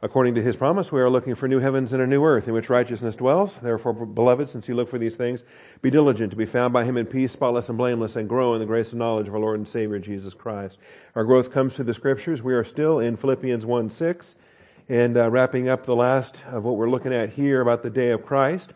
[0.00, 2.54] According to his promise, we are looking for new heavens and a new earth in
[2.54, 3.56] which righteousness dwells.
[3.56, 5.42] Therefore, beloved, since you look for these things,
[5.82, 8.60] be diligent to be found by him in peace, spotless and blameless, and grow in
[8.60, 10.78] the grace and knowledge of our Lord and Savior Jesus Christ.
[11.16, 12.40] Our growth comes through the scriptures.
[12.40, 14.36] We are still in Philippians 1 6,
[14.88, 18.10] and uh, wrapping up the last of what we're looking at here about the day
[18.10, 18.74] of Christ.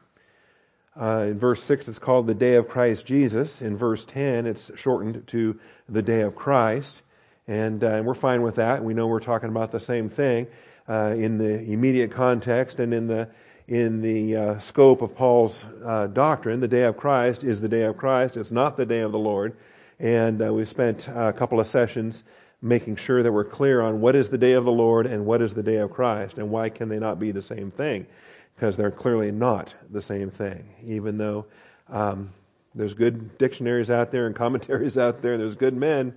[1.01, 3.63] Uh, in verse 6, it's called the day of Christ Jesus.
[3.63, 7.03] In verse 10, it's shortened to the day of Christ.
[7.47, 8.83] And, uh, and we're fine with that.
[8.83, 10.49] We know we're talking about the same thing
[10.89, 13.29] uh, in the immediate context and in the
[13.69, 17.83] in the uh, scope of Paul's uh, doctrine, the day of Christ is the day
[17.83, 18.37] of Christ.
[18.37, 19.57] It's not the day of the Lord.
[19.99, 22.25] And uh, we've spent a couple of sessions
[22.63, 25.43] making sure that we're clear on what is the day of the Lord and what
[25.43, 28.07] is the day of Christ, and why can they not be the same thing?
[28.55, 31.47] Because they're clearly not the same thing, even though
[31.89, 32.31] um,
[32.75, 36.15] there's good dictionaries out there and commentaries out there, and there's good men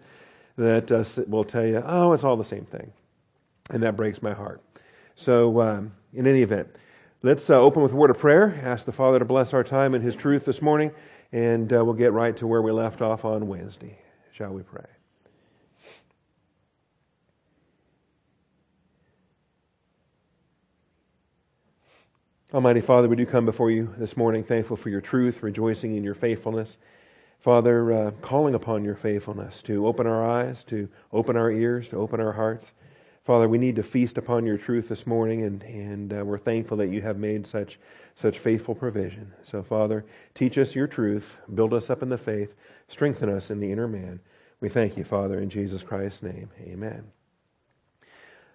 [0.57, 2.91] that uh, will tell you, oh, it's all the same thing.
[3.69, 4.61] And that breaks my heart.
[5.15, 6.67] So, um, in any event,
[7.23, 8.59] let's uh, open with a word of prayer.
[8.63, 10.91] Ask the Father to bless our time in His truth this morning,
[11.31, 13.97] and uh, we'll get right to where we left off on Wednesday.
[14.33, 14.85] Shall we pray?
[22.53, 26.03] Almighty Father, we do come before you this morning thankful for your truth, rejoicing in
[26.03, 26.77] your faithfulness.
[27.41, 31.97] Father, uh, calling upon your faithfulness to open our eyes, to open our ears, to
[31.97, 32.71] open our hearts.
[33.25, 36.77] Father, we need to feast upon your truth this morning, and, and uh, we're thankful
[36.77, 37.79] that you have made such,
[38.13, 39.33] such faithful provision.
[39.41, 42.53] So, Father, teach us your truth, build us up in the faith,
[42.87, 44.19] strengthen us in the inner man.
[44.61, 46.49] We thank you, Father, in Jesus Christ's name.
[46.61, 47.03] Amen.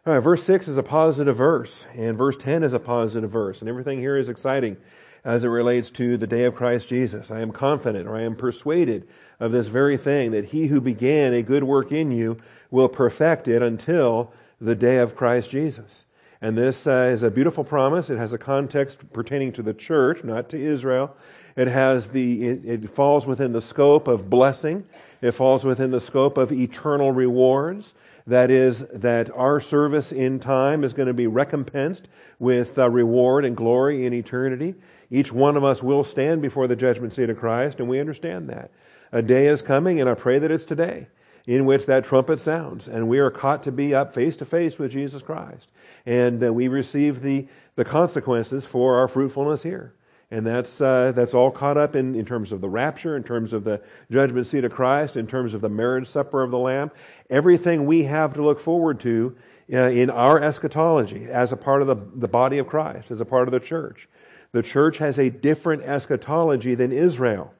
[0.06, 3.60] All right, verse 6 is a positive verse, and verse 10 is a positive verse,
[3.60, 4.76] and everything here is exciting
[5.24, 7.32] as it relates to the day of Christ Jesus.
[7.32, 9.08] I am confident, or I am persuaded
[9.40, 12.38] of this very thing, that he who began a good work in you
[12.70, 16.04] will perfect it until the day of Christ Jesus.
[16.42, 18.08] And this uh, is a beautiful promise.
[18.08, 21.14] It has a context pertaining to the church, not to Israel.
[21.56, 24.86] It has the, it, it falls within the scope of blessing.
[25.20, 27.94] It falls within the scope of eternal rewards.
[28.26, 33.44] That is, that our service in time is going to be recompensed with uh, reward
[33.44, 34.74] and glory in eternity.
[35.10, 38.48] Each one of us will stand before the judgment seat of Christ, and we understand
[38.48, 38.70] that.
[39.12, 41.08] A day is coming, and I pray that it's today
[41.46, 44.78] in which that trumpet sounds, and we are caught to be up face to face
[44.78, 45.68] with Jesus Christ.
[46.06, 47.46] And uh, we receive the,
[47.76, 49.94] the consequences for our fruitfulness here.
[50.30, 53.52] And that's, uh, that's all caught up in, in terms of the rapture, in terms
[53.52, 56.92] of the judgment seat of Christ, in terms of the marriage supper of the Lamb.
[57.28, 59.36] Everything we have to look forward to
[59.72, 63.24] uh, in our eschatology as a part of the, the body of Christ, as a
[63.24, 64.08] part of the church.
[64.52, 67.52] The church has a different eschatology than Israel.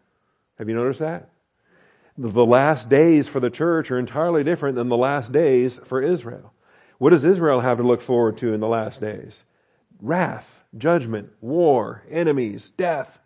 [0.59, 1.29] Have you noticed that?
[2.29, 6.53] The last days for the church are entirely different than the last days for Israel.
[6.99, 9.43] What does Israel have to look forward to in the last days?
[10.03, 13.19] Wrath, judgment, war, enemies, death.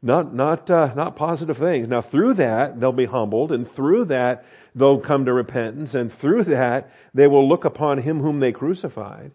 [0.00, 1.88] Not, not, uh, not positive things.
[1.88, 6.44] Now, through that, they'll be humbled, and through that, they'll come to repentance, and through
[6.44, 9.32] that, they will look upon him whom they crucified,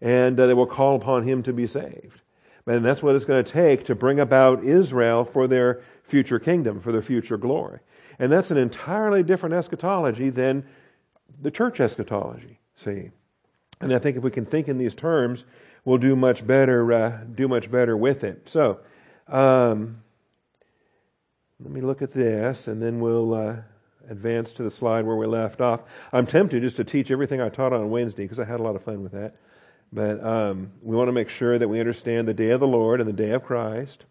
[0.00, 2.20] and uh, they will call upon him to be saved.
[2.68, 6.80] And that's what it's going to take to bring about Israel for their future kingdom,
[6.80, 7.80] for their future glory.
[8.18, 10.64] And that's an entirely different eschatology than
[11.42, 13.10] the church eschatology, see.
[13.80, 15.44] And I think if we can think in these terms,
[15.84, 18.48] we'll do much better, uh, do much better with it.
[18.48, 18.80] So,
[19.28, 20.02] um,
[21.60, 23.56] let me look at this, and then we'll uh,
[24.10, 25.80] advance to the slide where we left off.
[26.12, 28.76] I'm tempted just to teach everything I taught on Wednesday because I had a lot
[28.76, 29.36] of fun with that.
[29.92, 33.00] But um, we want to make sure that we understand the day of the Lord
[33.00, 34.04] and the day of Christ.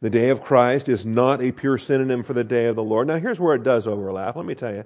[0.00, 3.06] The day of Christ is not a pure synonym for the day of the Lord.
[3.06, 4.36] Now, here's where it does overlap.
[4.36, 4.84] Let me tell you.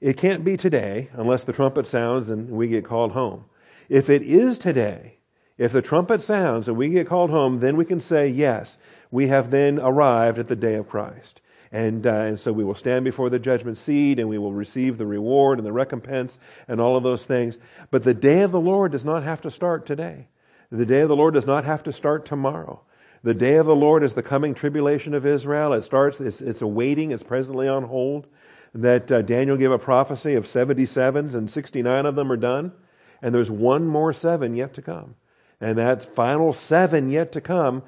[0.00, 3.44] It can't be today unless the trumpet sounds and we get called home.
[3.88, 5.18] If it is today,
[5.58, 8.78] if the trumpet sounds and we get called home, then we can say, yes,
[9.10, 11.42] we have then arrived at the day of Christ.
[11.70, 14.96] And, uh, and so we will stand before the judgment seat and we will receive
[14.96, 17.58] the reward and the recompense and all of those things.
[17.90, 20.28] But the day of the Lord does not have to start today.
[20.72, 22.80] The day of the Lord does not have to start tomorrow.
[23.22, 25.74] The day of the Lord is the coming tribulation of Israel.
[25.74, 28.26] It starts, it's, it's awaiting, it's presently on hold.
[28.74, 32.72] That uh, Daniel gave a prophecy of 77s and 69 of them are done.
[33.20, 35.16] And there's one more seven yet to come.
[35.60, 37.82] And that final seven yet to come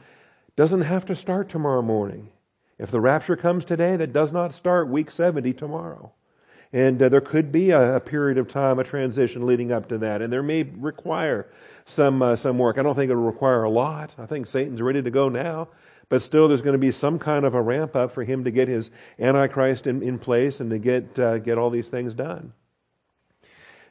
[0.56, 2.29] doesn't have to start tomorrow morning.
[2.79, 6.12] If the rapture comes today, that does not start week 70 tomorrow.
[6.73, 9.99] And uh, there could be a, a, period of time, a transition leading up to
[9.99, 10.20] that.
[10.20, 11.49] And there may require
[11.87, 12.79] some, uh, some work.
[12.79, 14.14] I don't think it'll require a lot.
[14.19, 15.69] I think Satan's ready to go now.
[16.08, 18.50] But still, there's going to be some kind of a ramp up for him to
[18.50, 22.52] get his Antichrist in, in place and to get, uh, get all these things done.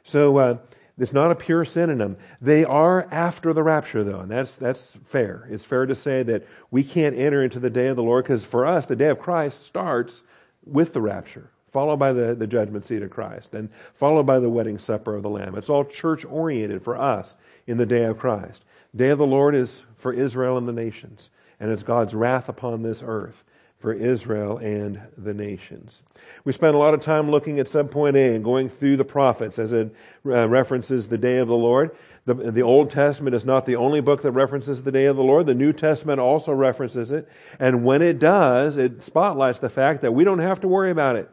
[0.04, 0.58] So, uh,
[0.98, 2.16] It's not a pure synonym.
[2.40, 5.48] They are after the rapture, though, and that's, that's fair.
[5.50, 8.44] It's fair to say that we can't enter into the day of the Lord because
[8.44, 10.22] for us, the day of Christ starts
[10.64, 14.50] with the rapture, followed by the, the judgment seat of Christ, and followed by the
[14.50, 15.56] wedding supper of the Lamb.
[15.56, 17.36] It's all church oriented for us
[17.66, 18.64] in the day of Christ.
[18.94, 21.30] Day of the Lord is for Israel and the nations,
[21.60, 23.44] and it's God's wrath upon this earth
[23.82, 26.02] for Israel and the nations.
[26.44, 29.58] We spent a lot of time looking at subpoint A and going through the prophets
[29.58, 29.92] as it
[30.24, 31.90] uh, references the day of the Lord.
[32.24, 35.24] The, the Old Testament is not the only book that references the day of the
[35.24, 35.46] Lord.
[35.46, 37.28] The New Testament also references it.
[37.58, 41.16] And when it does, it spotlights the fact that we don't have to worry about
[41.16, 41.28] it.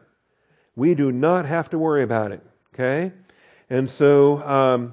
[0.74, 2.44] We do not have to worry about it.
[2.74, 3.12] Okay?
[3.68, 4.92] And so, um,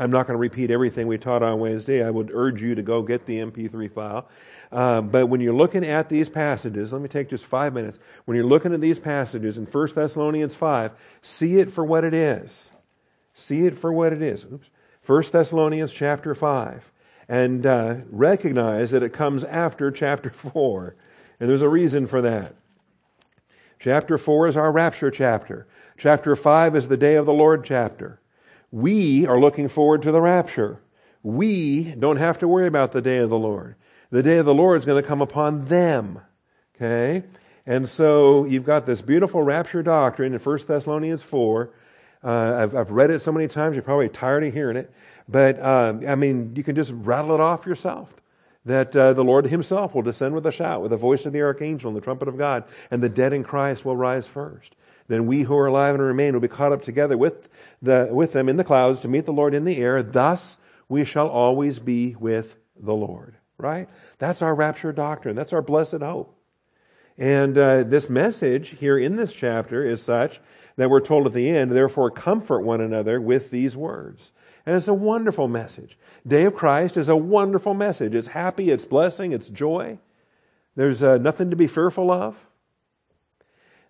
[0.00, 2.02] I'm not going to repeat everything we taught on Wednesday.
[2.02, 4.28] I would urge you to go get the MP3 file.
[4.72, 7.98] Uh, but when you're looking at these passages, let me take just five minutes.
[8.24, 12.14] When you're looking at these passages in 1 Thessalonians 5, see it for what it
[12.14, 12.70] is.
[13.34, 14.42] See it for what it is.
[14.44, 14.66] Oops.
[15.04, 16.90] 1 Thessalonians chapter 5.
[17.28, 20.96] And uh, recognize that it comes after chapter 4.
[21.40, 22.54] And there's a reason for that.
[23.78, 25.66] Chapter 4 is our rapture chapter.
[25.98, 28.19] Chapter 5 is the day of the Lord chapter.
[28.70, 30.80] We are looking forward to the rapture.
[31.22, 33.74] We don't have to worry about the day of the Lord.
[34.10, 36.20] The day of the Lord is going to come upon them.
[36.76, 37.24] Okay?
[37.66, 41.70] And so you've got this beautiful rapture doctrine in 1 Thessalonians 4.
[42.22, 44.92] Uh, I've, I've read it so many times, you're probably tired of hearing it.
[45.28, 48.12] But, um, I mean, you can just rattle it off yourself.
[48.66, 51.40] That uh, the Lord Himself will descend with a shout, with the voice of the
[51.40, 54.74] archangel and the trumpet of God, and the dead in Christ will rise first.
[55.08, 57.48] Then we who are alive and remain will be caught up together with,
[57.82, 60.02] the, with them in the clouds to meet the Lord in the air.
[60.02, 63.88] Thus we shall always be with the Lord right?
[64.18, 65.36] That's our rapture doctrine.
[65.36, 66.36] That's our blessed hope.
[67.18, 70.40] And uh, this message here in this chapter is such
[70.76, 74.32] that we're told at the end, therefore comfort one another with these words.
[74.64, 75.98] And it's a wonderful message.
[76.26, 78.14] Day of Christ is a wonderful message.
[78.14, 79.98] It's happy, it's blessing, it's joy.
[80.76, 82.36] There's uh, nothing to be fearful of.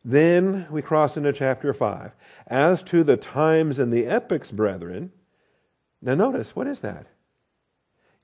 [0.04, 2.12] Then we cross into chapter 5.
[2.46, 5.12] As to the times and the epochs, brethren,
[6.00, 7.06] now notice, what is that?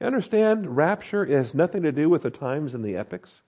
[0.00, 3.42] You understand, rapture has nothing to do with the times and the epochs.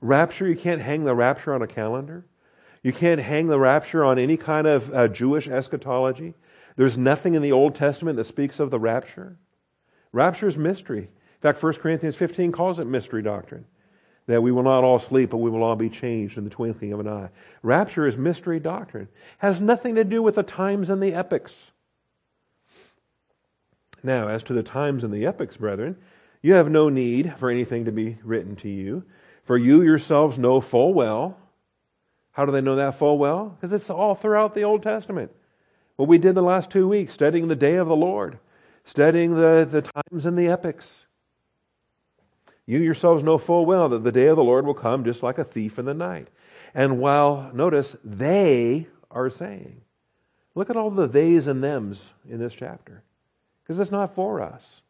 [0.00, 2.26] Rapture, you can't hang the rapture on a calendar.
[2.82, 6.34] You can't hang the rapture on any kind of uh, Jewish eschatology.
[6.76, 9.38] There's nothing in the Old Testament that speaks of the rapture.
[10.12, 11.00] Rapture is mystery.
[11.00, 13.64] In fact, 1 Corinthians 15 calls it mystery doctrine.
[14.26, 16.92] That we will not all sleep, but we will all be changed in the twinkling
[16.92, 17.28] of an eye.
[17.62, 19.08] Rapture is mystery doctrine.
[19.38, 21.70] Has nothing to do with the times and the epochs.
[24.02, 25.96] Now, as to the times and the epochs, brethren,
[26.42, 29.04] you have no need for anything to be written to you,
[29.44, 31.38] for you yourselves know full well.
[32.32, 33.48] How do they know that full well?
[33.48, 35.32] Because it's all throughout the Old Testament.
[35.96, 38.38] What we did the last two weeks, studying the day of the Lord,
[38.84, 41.06] studying the, the times and the epochs.
[42.66, 45.38] You yourselves know full well that the day of the Lord will come just like
[45.38, 46.28] a thief in the night.
[46.74, 49.82] And while, notice, they are saying,
[50.54, 53.02] look at all the theys and thems in this chapter
[53.62, 54.82] because it's not for us.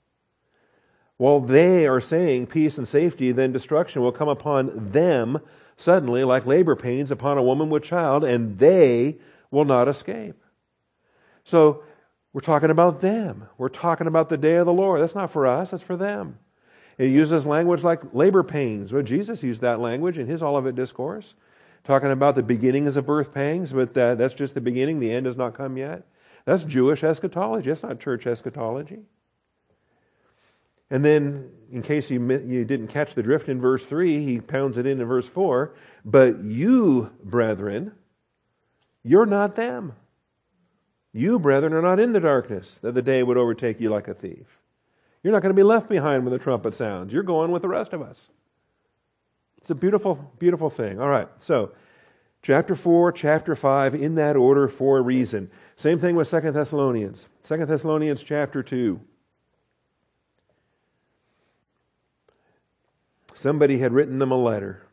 [1.18, 5.38] While they are saying peace and safety, then destruction will come upon them
[5.76, 9.18] suddenly, like labor pains upon a woman with child, and they
[9.50, 10.42] will not escape.
[11.44, 11.84] So,
[12.32, 13.48] we're talking about them.
[13.56, 15.00] We're talking about the day of the Lord.
[15.00, 16.38] That's not for us, that's for them.
[16.98, 18.92] It uses language like labor pains.
[18.92, 21.34] Well, Jesus used that language in his Olivet Discourse,
[21.84, 25.00] talking about the beginnings of birth pangs, but uh, that's just the beginning.
[25.00, 26.06] The end has not come yet.
[26.46, 27.68] That's Jewish eschatology.
[27.68, 29.00] That's not church eschatology.
[30.90, 34.78] And then, in case you, you didn't catch the drift in verse 3, he pounds
[34.78, 35.74] it in in verse 4.
[36.04, 37.92] But you, brethren,
[39.02, 39.94] you're not them.
[41.12, 44.14] You, brethren, are not in the darkness, that the day would overtake you like a
[44.14, 44.46] thief.
[45.26, 47.12] You're not going to be left behind when the trumpet sounds.
[47.12, 48.28] You're going with the rest of us.
[49.58, 51.00] It's a beautiful, beautiful thing.
[51.00, 51.72] All right, so
[52.44, 55.50] chapter 4, chapter 5, in that order for a reason.
[55.74, 57.26] Same thing with Second Thessalonians.
[57.40, 59.00] Second Thessalonians chapter 2.
[63.34, 64.86] Somebody had written them a letter.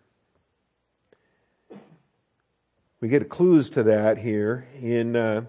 [3.00, 5.44] We get clues to that here in uh,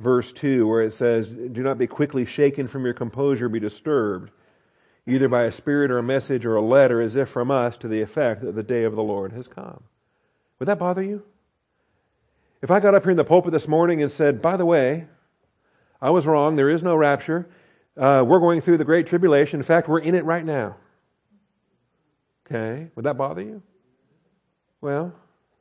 [0.00, 4.32] verse 2, where it says, Do not be quickly shaken from your composure, be disturbed,
[5.06, 7.88] either by a spirit or a message or a letter, as if from us, to
[7.88, 9.82] the effect that the day of the Lord has come.
[10.58, 11.22] Would that bother you?
[12.62, 15.06] If I got up here in the pulpit this morning and said, by the way,
[16.00, 17.48] I was wrong, there is no rapture,
[17.96, 19.60] uh, we're going through the Great Tribulation.
[19.60, 20.76] In fact, we're in it right now.
[22.46, 23.62] Okay, would that bother you?
[24.80, 25.12] Well,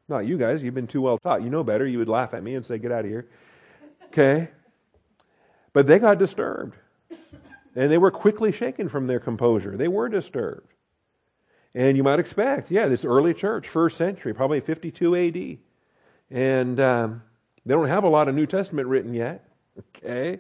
[0.08, 0.64] not you guys.
[0.64, 1.44] You've been too well taught.
[1.44, 1.86] You know better.
[1.86, 3.28] You would laugh at me and say, get out of here.
[4.12, 4.50] Okay?
[5.74, 6.76] But they got disturbed.
[7.76, 9.78] And they were quickly shaken from their composure.
[9.78, 10.74] They were disturbed.
[11.76, 15.58] And you might expect, yeah, this early church, first century, probably 52 AD.
[16.32, 17.22] And um,
[17.66, 19.46] they don't have a lot of New Testament written yet.
[19.96, 20.40] Okay?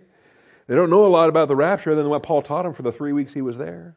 [0.67, 2.91] They don't know a lot about the rapture than what Paul taught them for the
[2.91, 3.95] three weeks he was there.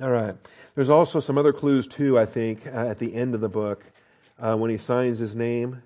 [0.00, 0.34] All right.
[0.74, 3.84] There's also some other clues, too, I think, uh, at the end of the book
[4.38, 5.82] uh, when he signs his name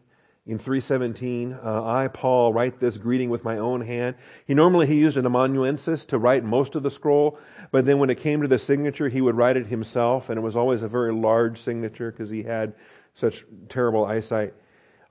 [0.50, 4.16] in 317 uh, i paul write this greeting with my own hand
[4.46, 7.38] he normally he used an amanuensis to write most of the scroll
[7.70, 10.42] but then when it came to the signature he would write it himself and it
[10.42, 12.74] was always a very large signature because he had
[13.14, 14.54] such terrible eyesight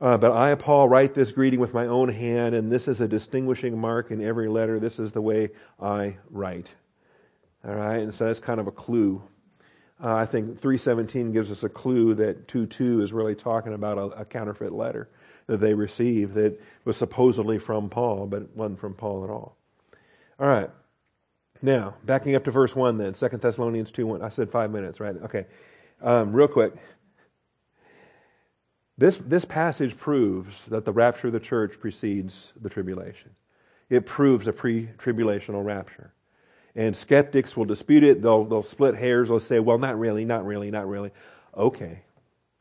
[0.02, 3.08] uh, but I, Paul, write this greeting with my own hand, and this is a
[3.08, 4.80] distinguishing mark in every letter.
[4.80, 6.74] This is the way I write.
[7.68, 9.22] All right, and so that's kind of a clue.
[10.02, 14.22] Uh, I think 317 gives us a clue that 2.2 is really talking about a,
[14.22, 15.10] a, counterfeit letter
[15.50, 19.58] that they received that was supposedly from Paul, but wasn't from Paul at all.
[20.40, 20.70] All right.
[21.60, 24.22] Now, backing up to verse 1 then, 2 Thessalonians 2 1.
[24.22, 25.16] I said five minutes, right?
[25.24, 25.48] Okay.
[26.02, 26.74] Um, real quick.
[28.96, 33.32] This, this passage proves that the rapture of the church precedes the tribulation.
[33.90, 36.14] It proves a pre tribulational rapture.
[36.76, 38.22] And skeptics will dispute it.
[38.22, 39.30] They'll, they'll split hairs.
[39.30, 41.10] They'll say, well, not really, not really, not really.
[41.58, 42.04] Okay.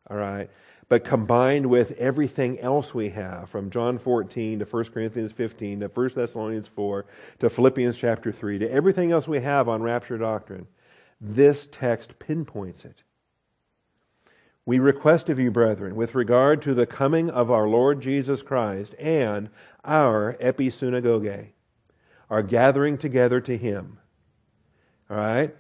[0.09, 0.49] All right.
[0.89, 5.89] But combined with everything else we have from John 14 to 1 Corinthians 15 to
[5.89, 7.05] 1 Thessalonians 4
[7.41, 10.67] to Philippians chapter 3 to everything else we have on rapture doctrine,
[11.21, 13.03] this text pinpoints it.
[14.65, 18.95] We request of you, brethren, with regard to the coming of our Lord Jesus Christ
[18.99, 19.49] and
[19.83, 21.49] our episynagoge,
[22.29, 23.99] our gathering together to Him.
[25.09, 25.55] All right?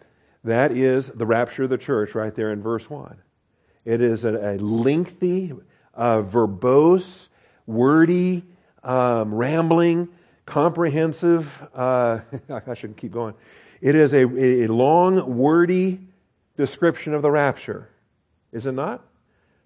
[0.45, 3.17] That is the rapture of the church right there in verse 1.
[3.85, 5.53] It is a, a lengthy,
[5.95, 7.29] uh, verbose,
[7.67, 8.45] wordy,
[8.85, 10.09] um, rambling,
[10.47, 12.21] comprehensive, uh,
[12.67, 13.35] I shouldn't keep going.
[13.81, 16.01] It is a, a long, wordy
[16.57, 17.89] description of the rapture.
[18.53, 19.05] Is it not?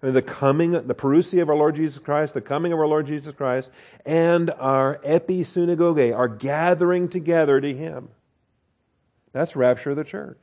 [0.01, 2.87] I mean, the coming, the parousia of our Lord Jesus Christ, the coming of our
[2.87, 3.69] Lord Jesus Christ,
[4.05, 8.09] and our episynagoge, our gathering together to Him.
[9.31, 10.41] That's rapture of the church.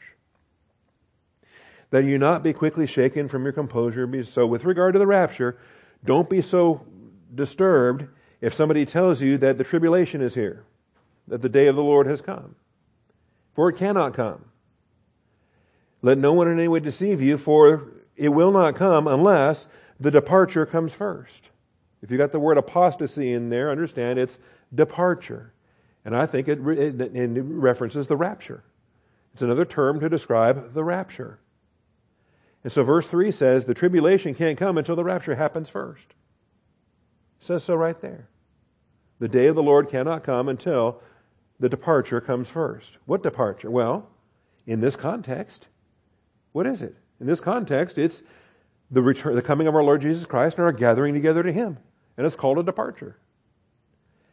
[1.91, 4.09] That you not be quickly shaken from your composure.
[4.25, 5.59] So, with regard to the rapture,
[6.05, 6.87] don't be so
[7.35, 8.07] disturbed
[8.41, 10.65] if somebody tells you that the tribulation is here,
[11.29, 12.55] that the day of the Lord has come.
[13.55, 14.47] For it cannot come.
[16.03, 19.69] Let no one in any way deceive you, for it will not come unless
[19.99, 21.51] the departure comes first.
[22.03, 24.39] If you got the word apostasy in there, understand it's
[24.75, 25.53] departure.
[26.05, 28.65] And I think it, it, it references the rapture.
[29.35, 31.39] It's another term to describe the rapture.
[32.63, 36.07] And so verse 3 says the tribulation can't come until the rapture happens first.
[37.41, 38.29] It says so right there.
[39.19, 41.01] The day of the Lord cannot come until
[41.59, 42.93] the departure comes first.
[43.07, 43.71] What departure?
[43.71, 44.09] Well,
[44.67, 45.69] in this context,
[46.53, 46.97] what is it?
[47.21, 48.23] In this context, it's
[48.91, 51.79] the return, the coming of our Lord Jesus Christ and our gathering together to Him.
[52.17, 53.17] And it's called a departure.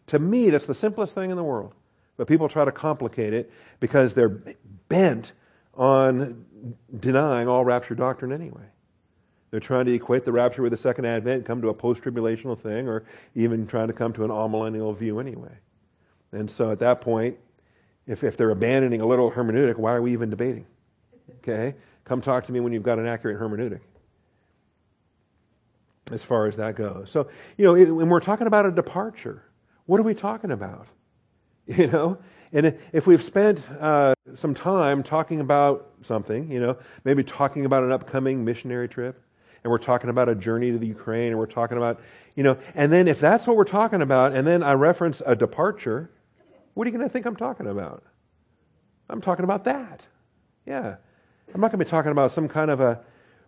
[0.07, 1.73] To me, that's the simplest thing in the world.
[2.15, 4.41] But people try to complicate it because they're
[4.89, 5.33] bent
[5.77, 6.43] on
[6.99, 8.65] denying all rapture doctrine anyway.
[9.51, 12.59] They're trying to equate the rapture with the second advent, come to a post tribulational
[12.59, 13.05] thing, or
[13.35, 15.55] even trying to come to an amillennial view anyway.
[16.33, 17.37] And so at that point,
[18.07, 20.65] if, if they're abandoning a literal hermeneutic, why are we even debating?
[21.39, 21.75] Okay?
[22.03, 23.81] Come talk to me when you've got an accurate hermeneutic
[26.11, 27.09] as far as that goes.
[27.11, 29.43] So, you know, when we're talking about a departure,
[29.85, 30.87] what are we talking about?
[31.67, 32.17] You know?
[32.53, 37.83] And if we've spent uh, some time talking about something, you know, maybe talking about
[37.83, 39.21] an upcoming missionary trip,
[39.63, 41.99] and we're talking about a journey to the Ukraine, and we're talking about,
[42.35, 45.35] you know, and then if that's what we're talking about, and then I reference a
[45.35, 46.09] departure,
[46.73, 48.03] what are you going to think I'm talking about?
[49.09, 50.03] I'm talking about that.
[50.65, 50.95] Yeah.
[51.53, 52.99] I'm not going to be talking about some kind of a,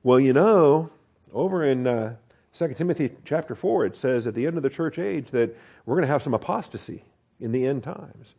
[0.04, 0.90] well, you know,
[1.34, 2.16] over in uh,
[2.54, 5.96] 2 Timothy chapter 4, it says at the end of the church age that we're
[5.96, 7.04] going to have some apostasy
[7.40, 8.36] in the end times.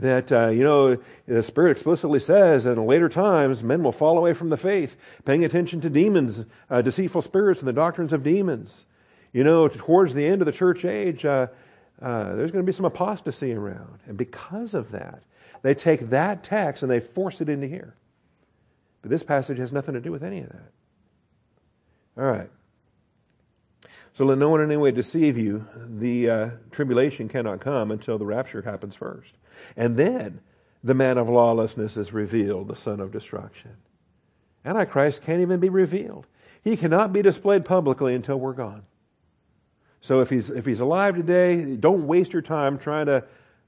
[0.00, 4.16] That, uh, you know, the Spirit explicitly says that in later times men will fall
[4.16, 8.22] away from the faith, paying attention to demons, uh, deceitful spirits, and the doctrines of
[8.22, 8.86] demons.
[9.32, 11.48] You know, towards the end of the church age, uh,
[12.00, 13.98] uh there's going to be some apostasy around.
[14.06, 15.22] And because of that,
[15.62, 17.94] they take that text and they force it into here.
[19.02, 20.70] But this passage has nothing to do with any of that.
[22.16, 22.50] All right.
[24.20, 25.66] So let no one in any way deceive you.
[25.88, 29.32] The uh, tribulation cannot come until the rapture happens first.
[29.78, 30.42] And then
[30.84, 33.78] the man of lawlessness is revealed, the son of destruction.
[34.62, 36.26] Antichrist can't even be revealed.
[36.62, 38.82] He cannot be displayed publicly until we're gone.
[40.02, 43.24] So if he's, if he's alive today, don't waste your time trying to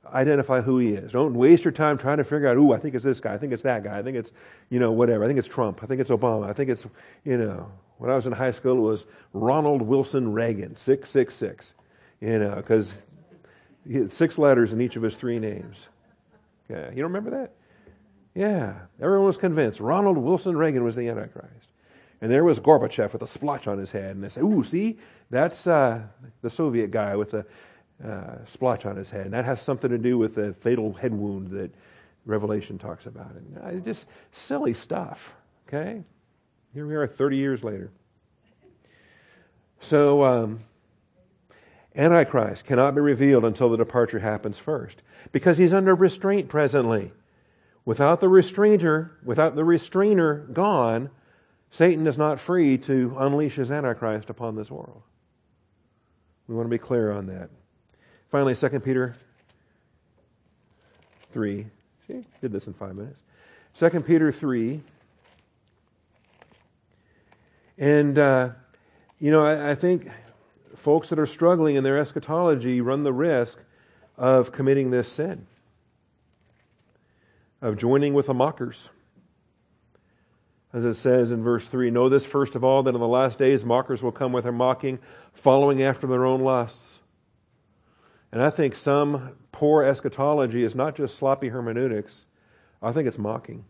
[0.06, 1.12] identify who he is.
[1.12, 3.34] Don't waste your time trying to figure out, ooh, I think it's this guy.
[3.34, 3.98] I think it's that guy.
[3.98, 4.32] I think it's,
[4.68, 5.24] you know, whatever.
[5.24, 5.80] I think it's Trump.
[5.82, 6.48] I think it's Obama.
[6.48, 6.86] I think it's,
[7.24, 11.74] you know, when I was in high school, it was Ronald Wilson Reagan, 666,
[12.20, 12.94] you know, because
[14.10, 15.86] six letters in each of his three names.
[16.68, 17.52] Yeah, you don't remember that?
[18.34, 21.68] Yeah, everyone was convinced Ronald Wilson Reagan was the Antichrist.
[22.20, 24.14] And there was Gorbachev with a splotch on his head.
[24.14, 26.02] And they said, ooh, see, that's uh,
[26.40, 27.44] the Soviet guy with the
[28.04, 29.26] uh, splotch on his head.
[29.26, 31.72] And that has something to do with the fatal head wound that
[32.26, 33.32] Revelation talks about.
[33.32, 35.34] And uh, just silly stuff,
[35.68, 36.02] okay?
[36.74, 37.90] Here we are 30 years later.
[39.80, 40.60] So, um,
[41.94, 47.12] Antichrist cannot be revealed until the departure happens first because he's under restraint presently.
[47.84, 51.10] Without the restrainer, without the restrainer gone,
[51.70, 55.02] Satan is not free to unleash his Antichrist upon this world.
[56.46, 57.50] We want to be clear on that.
[58.32, 59.14] Finally, 2 Peter
[61.34, 61.66] 3.
[62.06, 63.20] See, did this in five minutes.
[63.76, 64.80] 2 Peter 3.
[67.76, 68.48] And, uh,
[69.20, 70.08] you know, I, I think
[70.76, 73.62] folks that are struggling in their eschatology run the risk
[74.16, 75.46] of committing this sin,
[77.60, 78.88] of joining with the mockers
[80.72, 83.38] as it says in verse 3 Know this first of all, that in the last
[83.38, 84.98] days mockers will come with their mocking,
[85.34, 87.00] following after their own lusts.
[88.32, 92.24] And I think some poor eschatology is not just sloppy hermeneutics,
[92.82, 93.64] I think it's mocking.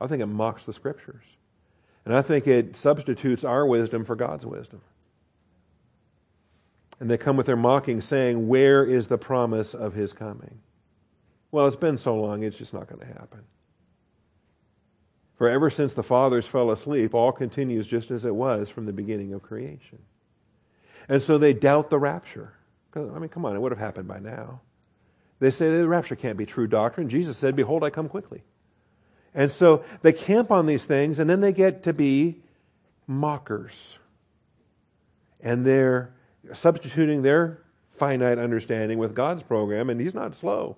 [0.00, 1.24] I think it mocks the scriptures.
[2.04, 4.80] And I think it substitutes our wisdom for God's wisdom.
[7.00, 10.60] And they come with their mocking, saying, Where is the promise of his coming?
[11.50, 13.40] Well, it's been so long, it's just not going to happen.
[15.36, 18.92] For ever since the fathers fell asleep, all continues just as it was from the
[18.92, 19.98] beginning of creation.
[21.08, 22.54] And so they doubt the rapture.
[22.98, 24.60] Uh, I mean, come on, it would have happened by now.
[25.40, 27.08] They say the rapture can't be true doctrine.
[27.08, 28.42] Jesus said, Behold, I come quickly.
[29.34, 32.40] And so they camp on these things, and then they get to be
[33.06, 33.98] mockers.
[35.40, 36.12] And they're
[36.52, 37.62] substituting their
[37.96, 40.76] finite understanding with God's program, and He's not slow.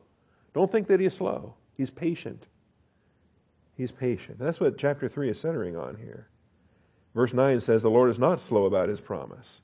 [0.52, 2.44] Don't think that He's slow, He's patient.
[3.76, 4.38] He's patient.
[4.38, 6.28] That's what chapter 3 is centering on here.
[7.14, 9.62] Verse 9 says, The Lord is not slow about his promise,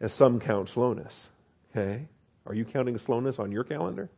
[0.00, 1.28] as some count slowness.
[1.76, 2.06] Okay?
[2.46, 4.08] Are you counting slowness on your calendar?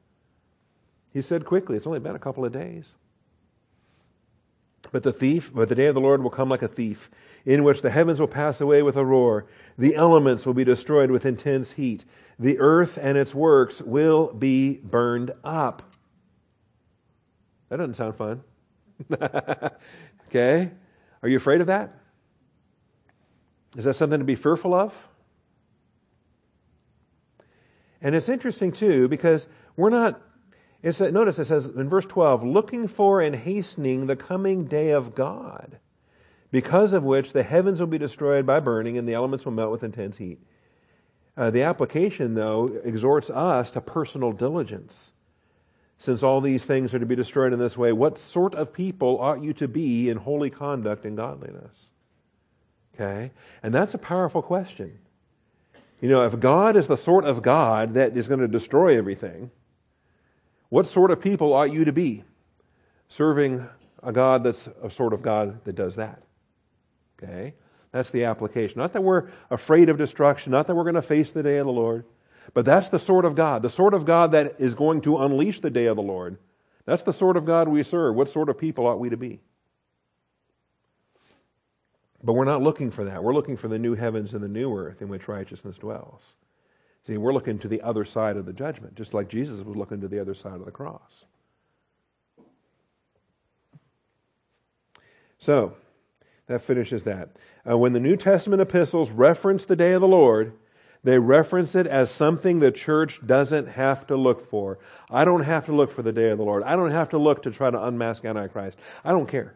[1.12, 2.92] He said quickly, it's only been a couple of days.
[4.92, 7.10] But the thief, but the day of the Lord will come like a thief,
[7.44, 11.10] in which the heavens will pass away with a roar, the elements will be destroyed
[11.10, 12.04] with intense heat,
[12.38, 15.82] the earth and its works will be burned up.
[17.70, 18.42] That doesn't sound fun.
[20.28, 20.70] okay?
[21.22, 21.98] Are you afraid of that?
[23.76, 24.94] Is that something to be fearful of?
[28.00, 30.20] And it's interesting too because we're not.
[30.82, 34.90] It's that, notice it says in verse twelve, looking for and hastening the coming day
[34.90, 35.78] of God,
[36.52, 39.72] because of which the heavens will be destroyed by burning and the elements will melt
[39.72, 40.38] with intense heat.
[41.36, 45.12] Uh, the application, though, exhorts us to personal diligence.
[46.00, 49.20] Since all these things are to be destroyed in this way, what sort of people
[49.20, 51.90] ought you to be in holy conduct and godliness?
[52.94, 53.32] Okay?
[53.64, 54.98] And that's a powerful question.
[56.00, 59.50] You know, if God is the sort of God that is going to destroy everything,
[60.68, 62.24] what sort of people ought you to be
[63.08, 63.66] serving
[64.02, 66.22] a God that's a sort of God that does that?
[67.20, 67.54] Okay?
[67.90, 68.78] That's the application.
[68.78, 71.66] Not that we're afraid of destruction, not that we're going to face the day of
[71.66, 72.04] the Lord.
[72.54, 75.60] But that's the sort of God, the sort of God that is going to unleash
[75.60, 76.38] the day of the Lord.
[76.86, 78.14] That's the sort of God we serve.
[78.14, 79.40] What sort of people ought we to be?
[82.22, 83.22] But we're not looking for that.
[83.22, 86.34] We're looking for the new heavens and the new earth in which righteousness dwells.
[87.06, 90.00] See, we're looking to the other side of the judgment, just like Jesus was looking
[90.00, 91.24] to the other side of the cross.
[95.38, 95.74] So,
[96.48, 97.30] that finishes that.
[97.68, 100.52] Uh, when the New Testament epistles reference the day of the Lord,
[101.04, 104.78] they reference it as something the church doesn't have to look for.
[105.08, 106.64] I don't have to look for the day of the Lord.
[106.64, 108.76] I don't have to look to try to unmask Antichrist.
[109.04, 109.54] I don't care.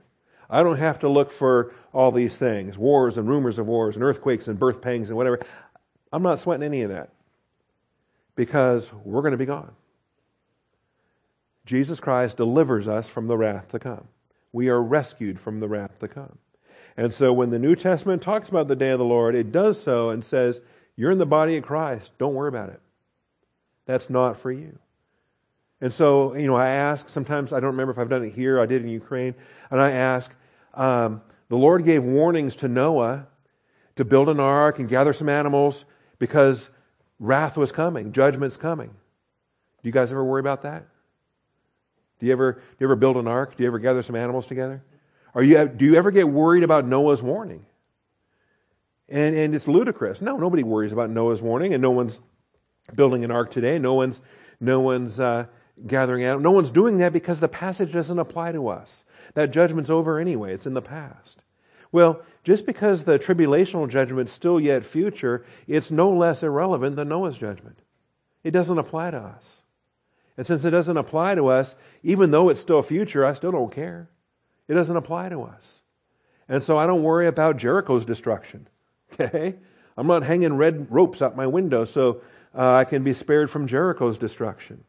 [0.53, 4.05] I don't have to look for all these things wars and rumors of wars and
[4.05, 5.41] earthquakes and birth pangs and whatever.
[6.13, 7.09] I'm not sweating any of that
[8.37, 9.73] because we're going to be gone.
[11.65, 14.09] Jesus Christ delivers us from the wrath to come.
[14.53, 16.39] We are rescued from the wrath to come.
[16.99, 19.81] And so when the New Testament talks about the day of the Lord, it does
[19.81, 20.61] so and says,
[20.97, 22.11] you're in the body of Christ.
[22.19, 22.81] Don't worry about it.
[23.87, 24.79] That's not for you.
[25.81, 28.61] And so, you know, I ask, sometimes I don't remember if I've done it here,
[28.61, 29.35] I did in Ukraine,
[29.71, 30.31] and I ask,
[30.75, 33.27] um, the Lord gave warnings to Noah
[33.97, 35.85] to build an ark and gather some animals
[36.19, 36.71] because
[37.19, 38.89] wrath was coming, judgment's coming.
[38.89, 40.87] Do you guys ever worry about that?
[42.21, 43.57] Do you ever, do you ever build an ark?
[43.57, 44.83] Do you ever gather some animals together?
[45.35, 47.67] Are you, do you ever get worried about Noah's warning?
[49.09, 50.21] And, and it's ludicrous.
[50.21, 52.21] No, nobody worries about Noah's warning, and no one's
[52.95, 53.79] building an ark today.
[53.79, 54.21] No one's,
[54.61, 55.47] no one's uh,
[55.87, 56.41] gathering out.
[56.41, 59.05] No one's doing that because the passage doesn't apply to us.
[59.35, 60.55] That judgment's over anyway.
[60.55, 61.43] It's in the past.
[61.91, 67.39] Well, just because the tribulational judgment's still yet future, it's no less irrelevant than Noah's
[67.39, 67.79] judgment.
[68.43, 69.63] It doesn't apply to us.
[70.37, 73.73] And since it doesn't apply to us, even though it's still future, I still don't
[73.73, 74.09] care.
[74.67, 75.81] It doesn't apply to us.
[76.49, 78.69] And so I don't worry about Jericho's destruction.
[79.21, 79.57] Okay?
[79.95, 82.23] I'm not hanging red ropes out my window so
[82.57, 84.85] uh, I can be spared from Jericho's destruction.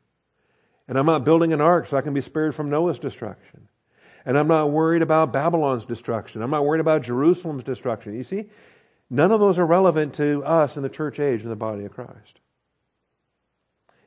[0.87, 3.67] And I'm not building an ark so I can be spared from Noah's destruction.
[4.25, 6.41] And I'm not worried about Babylon's destruction.
[6.41, 8.15] I'm not worried about Jerusalem's destruction.
[8.15, 8.49] You see,
[9.09, 11.91] none of those are relevant to us in the church age in the body of
[11.91, 12.39] Christ.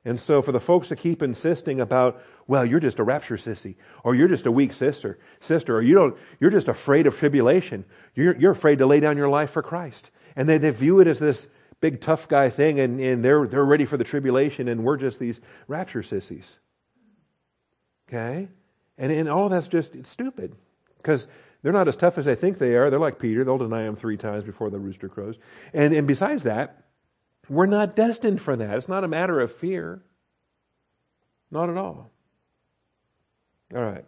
[0.07, 3.75] And so for the folks to keep insisting about, well, you're just a rapture sissy,
[4.05, 7.85] or you're just a weak sister, sister, or you don't, you're just afraid of tribulation.
[8.15, 10.12] You're, you're afraid to lay down your life for Christ.
[10.37, 11.49] And they, they view it as this
[11.81, 15.19] big tough guy thing, and, and they're, they're ready for the tribulation, and we're just
[15.19, 16.57] these rapture sissies.
[18.09, 18.49] Okay?
[18.99, 20.55] And, and all that's just stupid
[20.99, 21.29] because
[21.62, 22.90] they're not as tough as they think they are.
[22.90, 25.37] They're like Peter, they'll deny him three times before the rooster crows.
[25.75, 26.85] And, and besides that,
[27.49, 28.77] we're not destined for that.
[28.77, 30.03] It's not a matter of fear.
[31.51, 32.11] Not at all.
[33.75, 34.05] All right.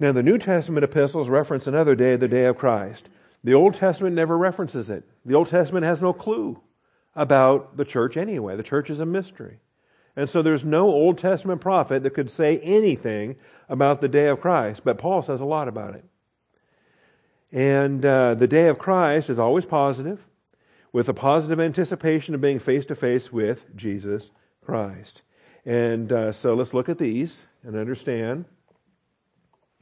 [0.00, 3.08] Now, the New Testament epistles reference another day, the day of Christ.
[3.44, 5.04] The Old Testament never references it.
[5.24, 6.60] The Old Testament has no clue
[7.14, 8.56] about the church anyway.
[8.56, 9.58] The church is a mystery.
[10.16, 13.36] And so there's no Old Testament prophet that could say anything
[13.68, 16.04] about the day of Christ, but Paul says a lot about it.
[17.50, 20.24] And uh, the day of Christ is always positive,
[20.92, 24.30] with a positive anticipation of being face to face with Jesus
[24.64, 25.22] Christ.
[25.64, 28.44] And uh, so let's look at these and understand.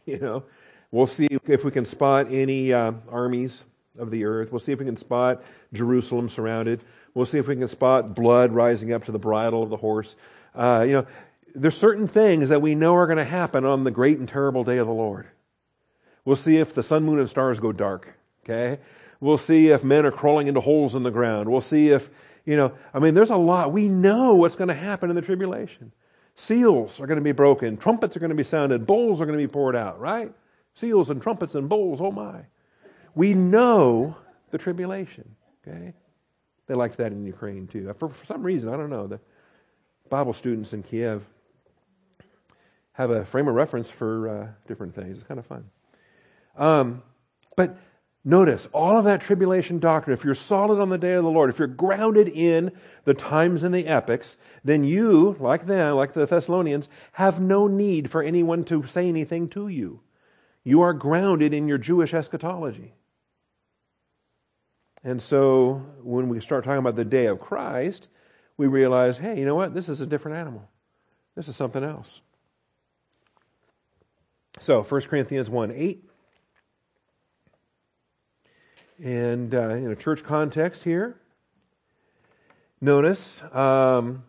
[0.06, 0.44] You know,
[0.90, 3.62] we'll see if we can spot any uh, armies
[3.98, 4.52] of the earth.
[4.52, 6.82] We'll see if we can spot Jerusalem surrounded.
[7.14, 10.16] We'll see if we can spot blood rising up to the bridle of the horse.
[10.54, 11.06] Uh, you know,
[11.54, 14.64] there's certain things that we know are going to happen on the great and terrible
[14.64, 15.26] day of the Lord.
[16.24, 18.14] We'll see if the sun, moon, and stars go dark.
[18.44, 18.80] Okay?
[19.20, 21.50] We'll see if men are crawling into holes in the ground.
[21.50, 22.08] We'll see if,
[22.44, 23.72] you know, I mean, there's a lot.
[23.72, 25.92] We know what's going to happen in the tribulation.
[26.36, 27.76] Seals are going to be broken.
[27.76, 28.86] Trumpets are going to be sounded.
[28.86, 30.32] Bowls are going to be poured out, right?
[30.74, 32.00] Seals and trumpets and bowls.
[32.00, 32.44] Oh my.
[33.14, 34.16] We know
[34.50, 35.36] the tribulation.
[35.66, 35.94] Okay?
[36.66, 37.92] They liked that in Ukraine too.
[37.98, 39.06] For, for some reason, I don't know.
[39.06, 39.20] The
[40.08, 41.24] Bible students in Kiev
[42.92, 45.18] have a frame of reference for uh, different things.
[45.18, 45.64] It's kind of fun.
[46.56, 47.02] Um,
[47.56, 47.76] but
[48.24, 51.50] notice all of that tribulation doctrine, if you're solid on the day of the Lord,
[51.50, 52.72] if you're grounded in
[53.04, 58.10] the times and the epochs, then you, like them, like the Thessalonians, have no need
[58.10, 60.00] for anyone to say anything to you.
[60.62, 62.94] You are grounded in your Jewish eschatology.
[65.02, 68.08] And so when we start talking about the day of Christ,
[68.56, 69.72] we realize, hey, you know what?
[69.72, 70.68] This is a different animal.
[71.34, 72.20] This is something else.
[74.58, 76.04] So, 1 Corinthians 1 8.
[79.02, 81.16] And uh, in a church context here,
[82.82, 84.24] notice um,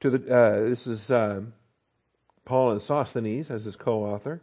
[0.00, 1.42] to the uh, this is uh,
[2.44, 4.42] Paul and Sosthenes as his co-author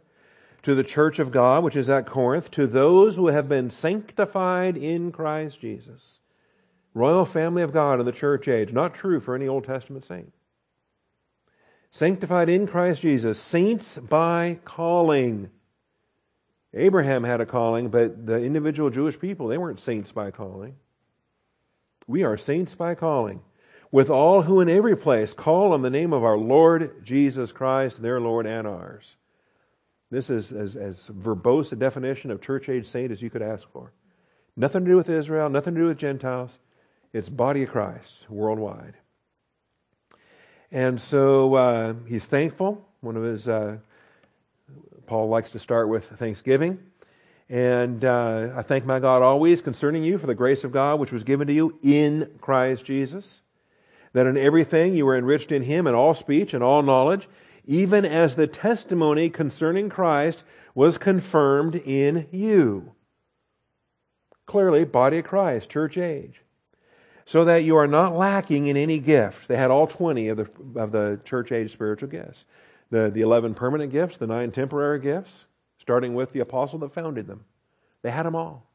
[0.62, 4.76] to the church of God, which is at Corinth, to those who have been sanctified
[4.76, 6.20] in Christ Jesus.
[6.92, 8.72] Royal family of God in the church age.
[8.72, 10.32] Not true for any Old Testament saint.
[11.90, 13.38] Sanctified in Christ Jesus.
[13.38, 15.50] Saints by calling.
[16.74, 20.76] Abraham had a calling, but the individual Jewish people, they weren't saints by calling.
[22.06, 23.42] We are saints by calling.
[23.92, 28.02] With all who in every place call on the name of our Lord Jesus Christ,
[28.02, 29.16] their Lord and ours.
[30.10, 33.70] This is as, as verbose a definition of church age saint as you could ask
[33.70, 33.92] for.
[34.56, 36.58] Nothing to do with Israel, nothing to do with Gentiles.
[37.12, 38.94] It's body of Christ worldwide.
[40.72, 42.86] And so uh, he's thankful.
[43.00, 43.78] One of his, uh,
[45.06, 46.78] Paul likes to start with thanksgiving.
[47.48, 51.10] And uh, I thank my God always concerning you for the grace of God which
[51.10, 53.40] was given to you in Christ Jesus,
[54.12, 57.28] that in everything you were enriched in him in all speech and all knowledge
[57.64, 60.42] even as the testimony concerning Christ
[60.74, 62.92] was confirmed in you.
[64.46, 66.42] Clearly, body of Christ, church age.
[67.24, 69.46] So that you are not lacking in any gift.
[69.46, 72.44] They had all 20 of the, of the church age spiritual gifts
[72.90, 75.46] the, the 11 permanent gifts, the nine temporary gifts,
[75.78, 77.44] starting with the apostle that founded them.
[78.02, 78.66] They had them all.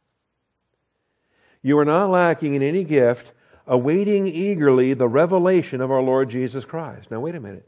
[1.62, 3.32] You are not lacking in any gift,
[3.67, 7.12] awaiting eagerly the revelation of our Lord Jesus Christ.
[7.12, 7.67] Now, wait a minute.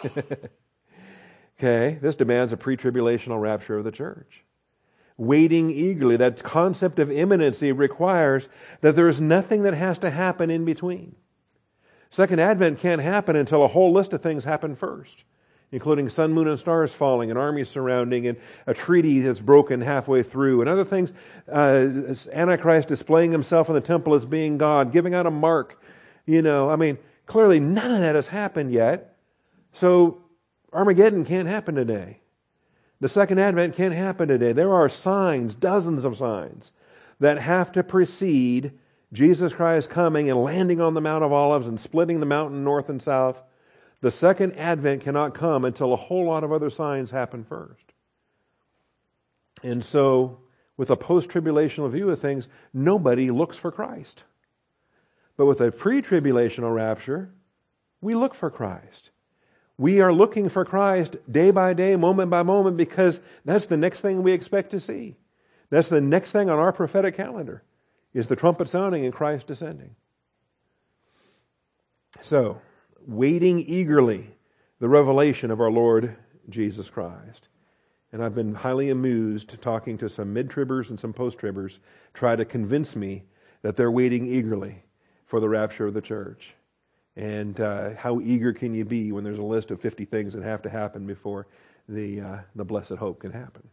[1.58, 4.44] okay, this demands a pre tribulational rapture of the church.
[5.16, 8.48] Waiting eagerly, that concept of imminency requires
[8.82, 11.16] that there is nothing that has to happen in between.
[12.10, 15.24] Second Advent can't happen until a whole list of things happen first
[15.70, 20.22] including sun, moon, and stars falling, an army surrounding, and a treaty that's broken halfway
[20.22, 21.12] through, and other things.
[21.50, 25.80] Uh, Antichrist displaying himself in the temple as being God, giving out a mark.
[26.26, 29.17] You know, I mean, clearly none of that has happened yet.
[29.74, 30.22] So
[30.72, 32.20] Armageddon can't happen today.
[33.00, 34.52] The second advent can't happen today.
[34.52, 36.72] There are signs, dozens of signs,
[37.20, 38.72] that have to precede
[39.12, 42.88] Jesus Christ coming and landing on the Mount of Olives and splitting the mountain north
[42.88, 43.42] and south
[44.00, 47.82] the second advent cannot come until a whole lot of other signs happen first.
[49.62, 50.38] And so,
[50.76, 54.22] with a post tribulational view of things, nobody looks for Christ.
[55.36, 57.30] But with a pre tribulational rapture,
[58.00, 59.10] we look for Christ.
[59.78, 64.00] We are looking for Christ day by day, moment by moment, because that's the next
[64.00, 65.14] thing we expect to see.
[65.70, 67.62] That's the next thing on our prophetic calendar
[68.12, 69.94] is the trumpet sounding and Christ descending.
[72.20, 72.60] So,
[73.06, 74.30] waiting eagerly
[74.80, 76.16] the revelation of our Lord
[76.48, 77.48] Jesus Christ.
[78.12, 81.78] And I've been highly amused talking to some mid tribbers and some post tribbers
[82.14, 83.24] try to convince me
[83.62, 84.82] that they're waiting eagerly
[85.26, 86.54] for the rapture of the church.
[87.18, 90.44] And uh, how eager can you be when there's a list of 50 things that
[90.44, 91.48] have to happen before
[91.88, 93.68] the, uh, the blessed hope can happen?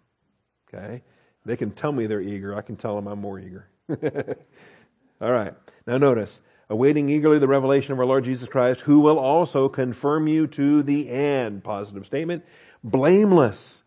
[0.67, 1.03] Okay?
[1.45, 2.57] They can tell me they're eager.
[2.57, 3.67] I can tell them I'm more eager.
[5.21, 5.53] All right.
[5.85, 10.27] Now, notice awaiting eagerly the revelation of our Lord Jesus Christ, who will also confirm
[10.27, 11.63] you to the end.
[11.63, 12.43] Positive statement.
[12.83, 13.83] Blameless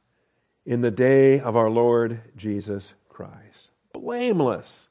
[0.64, 3.70] in the day of our Lord Jesus Christ.
[3.92, 4.86] Blameless.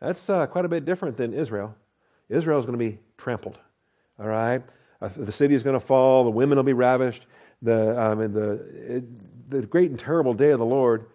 [0.00, 1.76] That's uh, quite a bit different than Israel.
[2.28, 3.58] Israel is going to be trampled.
[4.18, 4.62] All right?
[5.00, 6.24] Uh, the city is going to fall.
[6.24, 7.26] The women will be ravished.
[7.62, 8.52] The, um, and the,
[8.96, 11.06] it, the great and terrible day of the Lord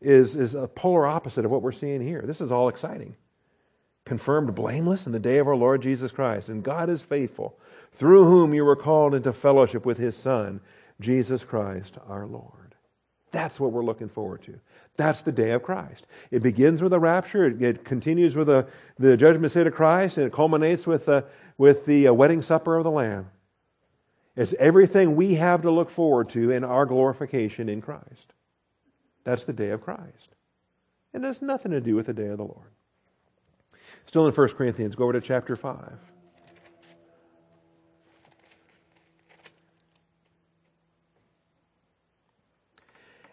[0.00, 2.22] is, is a polar opposite of what we're seeing here.
[2.26, 3.16] This is all exciting
[4.04, 6.48] confirmed blameless in the day of our Lord Jesus Christ.
[6.48, 7.58] And God is faithful,
[7.92, 10.60] through whom you were called into fellowship with his Son,
[11.00, 12.74] Jesus Christ our Lord.
[13.30, 14.60] That's what we're looking forward to.
[14.96, 16.06] That's the day of Christ.
[16.30, 18.66] It begins with the rapture, it, it continues with a,
[18.98, 21.24] the judgment seat of Christ, and it culminates with, the,
[21.58, 23.30] with the uh, wedding supper of the Lamb.
[24.36, 28.32] It's everything we have to look forward to in our glorification in Christ.
[29.24, 30.28] That's the day of Christ.
[31.12, 32.70] And it has nothing to do with the day of the Lord.
[34.06, 35.92] Still in 1 Corinthians, go over to chapter 5.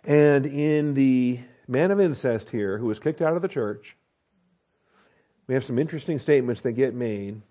[0.03, 1.39] And in the
[1.71, 3.95] man of incest here, who was kicked out of the church,
[5.47, 7.41] we have some interesting statements that get made.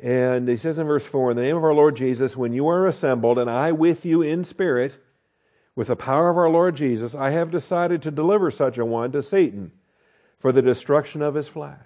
[0.00, 2.68] And he says in verse 4 In the name of our Lord Jesus, when you
[2.68, 4.96] are assembled, and I with you in spirit,
[5.76, 9.12] with the power of our Lord Jesus, I have decided to deliver such a one
[9.12, 9.70] to Satan
[10.38, 11.78] for the destruction of his flesh.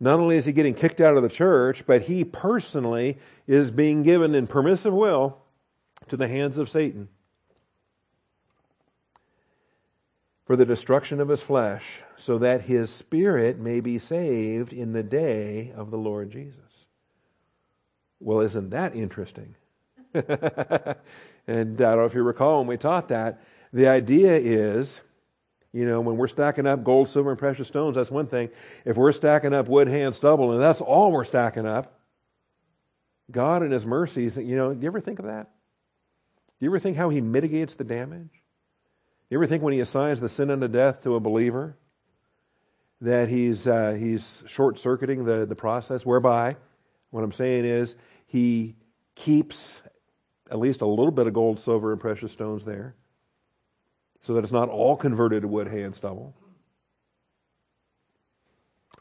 [0.00, 4.02] Not only is he getting kicked out of the church, but he personally is being
[4.02, 5.38] given in permissive will
[6.08, 7.08] to the hands of Satan
[10.46, 15.02] for the destruction of his flesh, so that his spirit may be saved in the
[15.02, 16.86] day of the Lord Jesus.
[18.20, 19.56] Well, isn't that interesting?
[20.14, 20.94] and I
[21.46, 25.02] don't know if you recall when we taught that, the idea is
[25.76, 28.48] you know, when we're stacking up gold, silver, and precious stones, that's one thing.
[28.86, 32.00] If we're stacking up wood, hay, and stubble, and that's all we're stacking up,
[33.30, 35.50] God and His mercies, you know, do you ever think of that?
[36.58, 38.30] Do you ever think how He mitigates the damage?
[39.30, 41.76] You ever think when He assigns the sin unto death to a believer
[43.00, 46.56] that He's, uh, he's short circuiting the, the process, whereby
[47.10, 48.76] what I'm saying is He
[49.14, 49.80] keeps
[50.50, 52.94] at least a little bit of gold, silver, and precious stones there
[54.26, 56.34] so that it's not all converted to wood, hay, and stubble,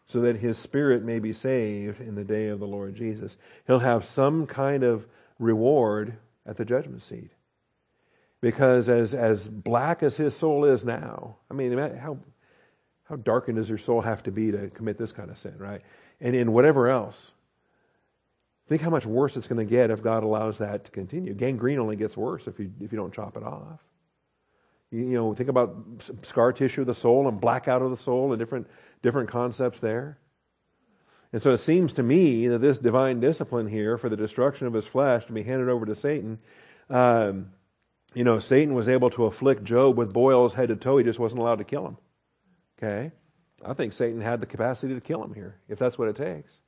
[0.08, 3.36] so that his spirit may be saved in the day of the Lord Jesus.
[3.66, 5.08] He'll have some kind of
[5.40, 7.32] reward at the judgment seat.
[8.42, 12.20] Because as, as black as his soul is now, I mean, how,
[13.06, 15.82] how darkened does your soul have to be to commit this kind of sin, right?
[16.20, 17.32] And in whatever else.
[18.68, 21.34] Think how much worse it's going to get if God allows that to continue.
[21.36, 23.80] Gangrene only gets worse if you, if you don't chop it off.
[24.92, 25.76] You know, think about
[26.24, 28.68] scar tissue of the soul and blackout of the soul and different,
[29.04, 30.18] different concepts there.
[31.34, 34.74] And so it seems to me that this divine discipline here for the destruction of
[34.74, 36.40] his flesh to be handed over to Satan,
[36.90, 37.52] um,
[38.16, 40.98] you know, Satan was able to afflict Job with boils head to toe.
[40.98, 41.98] He just wasn't allowed to kill him.
[42.78, 43.12] Okay?
[43.64, 46.60] I think Satan had the capacity to kill him here, if that's what it takes.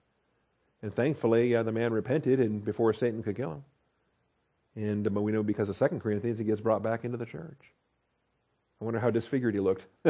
[0.82, 3.64] And thankfully, the man repented, and before Satan could kill him.
[4.76, 7.74] And but we know because of Second Corinthians, he gets brought back into the church.
[8.80, 9.88] I wonder how disfigured he looked.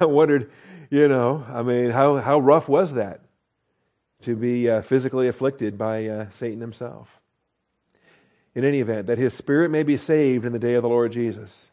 [0.00, 0.50] I wondered,
[0.90, 3.20] you know, I mean, how how rough was that
[4.22, 7.17] to be uh, physically afflicted by uh, Satan himself?
[8.54, 11.12] In any event, that his spirit may be saved in the day of the Lord
[11.12, 11.70] Jesus.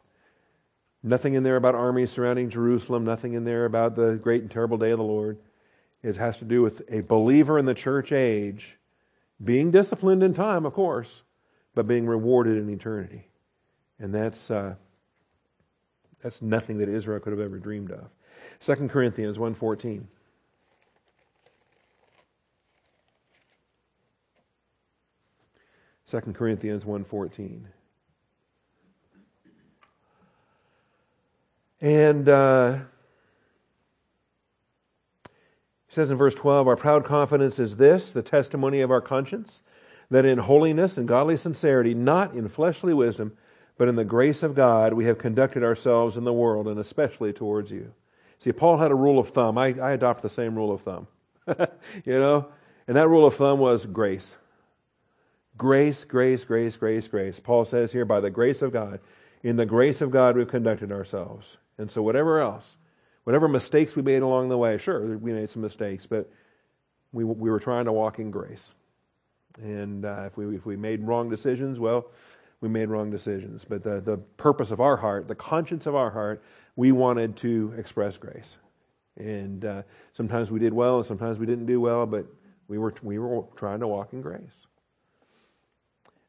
[1.02, 3.06] Nothing in there about armies surrounding Jerusalem.
[3.06, 5.38] Nothing in there about the great and terrible day of the Lord.
[6.04, 8.78] It has to do with a believer in the church age
[9.44, 11.24] being disciplined in time, of course,
[11.74, 13.28] but being rewarded in eternity.
[14.00, 14.76] And that's, uh,
[16.22, 18.08] that's nothing that Israel could have ever dreamed of.
[18.62, 20.04] 2 Corinthians 1.14.
[26.06, 27.62] Second Corinthians 1.14.
[31.82, 32.80] And uh,
[35.90, 39.62] says in verse 12, Our proud confidence is this, the testimony of our conscience,
[40.10, 43.36] that in holiness and godly sincerity, not in fleshly wisdom,
[43.78, 47.34] but in the grace of God, we have conducted ourselves in the world, and especially
[47.34, 47.94] towards you.
[48.40, 49.58] See, Paul had a rule of thumb.
[49.58, 51.08] I, I adopt the same rule of thumb.
[51.48, 52.48] you know?
[52.88, 54.38] And that rule of thumb was grace.
[55.58, 57.40] Grace, grace, grace, grace, grace.
[57.40, 59.00] Paul says here, by the grace of God,
[59.44, 61.58] in the grace of God, we've conducted ourselves.
[61.78, 62.78] And so, whatever else,
[63.26, 66.32] Whatever mistakes we made along the way, sure, we made some mistakes, but
[67.12, 68.76] we, we were trying to walk in grace.
[69.62, 72.12] And uh, if, we, if we made wrong decisions, well,
[72.62, 73.66] we made wrong decisions.
[73.68, 76.44] But the, the purpose of our heart, the conscience of our heart,
[76.76, 78.58] we wanted to express grace.
[79.18, 79.82] And uh,
[80.14, 82.28] sometimes we did well, and sometimes we didn't do well, but
[82.68, 84.68] we were, we were trying to walk in grace.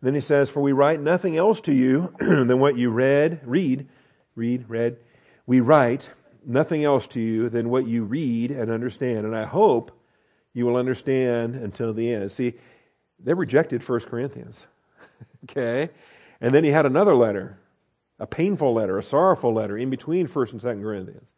[0.02, 3.88] Then he says, For we write nothing else to you than what you read, read,
[4.34, 4.96] read, read.
[5.46, 6.10] We write
[6.44, 9.26] nothing else to you than what you read and understand.
[9.26, 9.92] And I hope
[10.54, 12.32] you will understand until the end.
[12.32, 12.54] See,
[13.22, 14.66] they rejected 1 Corinthians.
[15.44, 15.90] okay?
[16.40, 17.58] And then he had another letter,
[18.18, 21.32] a painful letter, a sorrowful letter in between 1st and 2nd Corinthians.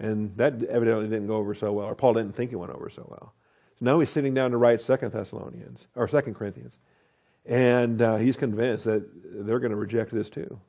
[0.00, 2.90] And that evidently didn't go over so well, or Paul didn't think it went over
[2.90, 3.34] so well.
[3.78, 6.78] So now he's sitting down to write 2nd Thessalonians, or 2nd Corinthians.
[7.46, 9.04] And uh, he's convinced that
[9.46, 10.60] they're going to reject this too.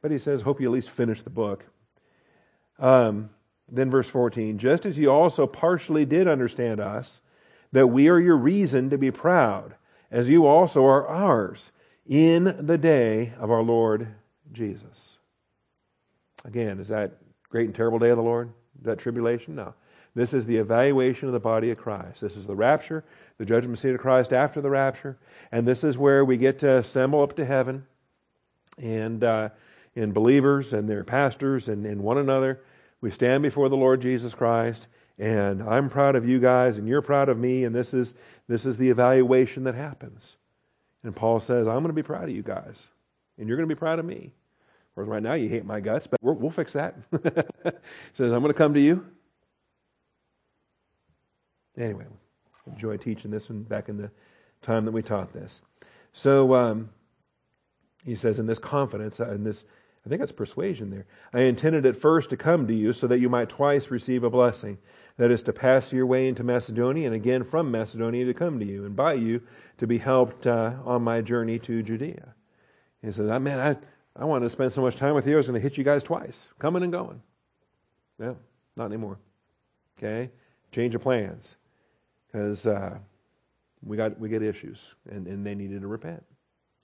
[0.00, 1.64] But he says, hope you at least finish the book.
[2.78, 3.30] Um,
[3.70, 7.22] then verse 14, just as you also partially did understand us,
[7.72, 9.74] that we are your reason to be proud,
[10.10, 11.72] as you also are ours,
[12.06, 14.08] in the day of our Lord
[14.52, 15.16] Jesus.
[16.44, 17.12] Again, is that
[17.48, 18.52] great and terrible day of the Lord?
[18.78, 19.54] Is that tribulation?
[19.54, 19.74] No.
[20.14, 22.20] This is the evaluation of the body of Christ.
[22.20, 23.04] This is the rapture,
[23.42, 25.18] the judgment seat of Christ after the rapture,
[25.50, 27.84] and this is where we get to assemble up to heaven,
[28.78, 29.48] and uh,
[29.96, 32.60] in believers and their pastors and, and one another,
[33.00, 34.86] we stand before the Lord Jesus Christ,
[35.18, 38.14] and I'm proud of you guys, and you're proud of me, and this is
[38.46, 40.36] this is the evaluation that happens.
[41.02, 42.86] And Paul says, I'm going to be proud of you guys,
[43.38, 44.30] and you're going to be proud of me.
[44.94, 46.94] Whereas right now you hate my guts, but we will fix that.
[47.10, 47.18] he
[48.14, 49.04] says, I'm going to come to you.
[51.76, 52.04] Anyway,
[52.66, 54.10] enjoy teaching this one back in the
[54.60, 55.62] time that we taught this.
[56.12, 56.90] So um,
[58.04, 59.64] he says, in this confidence, uh, in this
[60.04, 61.06] I think that's persuasion there.
[61.32, 64.30] I intended at first to come to you so that you might twice receive a
[64.30, 64.78] blessing.
[65.18, 68.64] That is to pass your way into Macedonia and again from Macedonia to come to
[68.64, 69.42] you and by you
[69.78, 72.34] to be helped uh, on my journey to Judea.
[73.02, 75.34] He says, oh, man, I, I wanted to spend so much time with you.
[75.34, 77.22] I was going to hit you guys twice, coming and going.
[78.18, 78.34] Yeah,
[78.74, 79.18] not anymore.
[79.98, 80.30] Okay?
[80.72, 81.56] Change of plans.
[82.32, 82.96] Because uh,
[83.84, 86.22] we got we get issues and, and they needed to repent.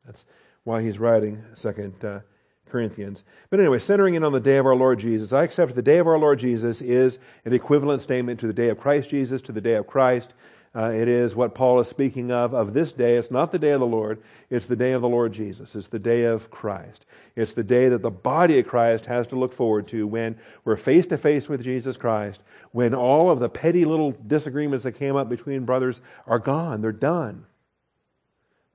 [0.05, 0.27] That's
[0.65, 2.21] why he's writing second uh,
[2.69, 3.25] Corinthians.
[3.51, 5.99] But anyway, centering in on the day of our Lord Jesus, I accept the day
[5.99, 9.53] of our Lord Jesus is an equivalent statement to the day of Christ Jesus, to
[9.53, 10.35] the day of Christ.
[10.75, 13.17] Uh, it is what Paul is speaking of, of this day.
[13.17, 15.75] It's not the day of the Lord, it's the day of the Lord Jesus.
[15.75, 17.07] It's the day of Christ.
[17.37, 20.77] It's the day that the body of Christ has to look forward to when we're
[20.77, 22.43] face to face with Jesus Christ,
[22.73, 26.93] when all of the petty little disagreements that came up between brothers are gone, they're
[26.93, 27.47] done.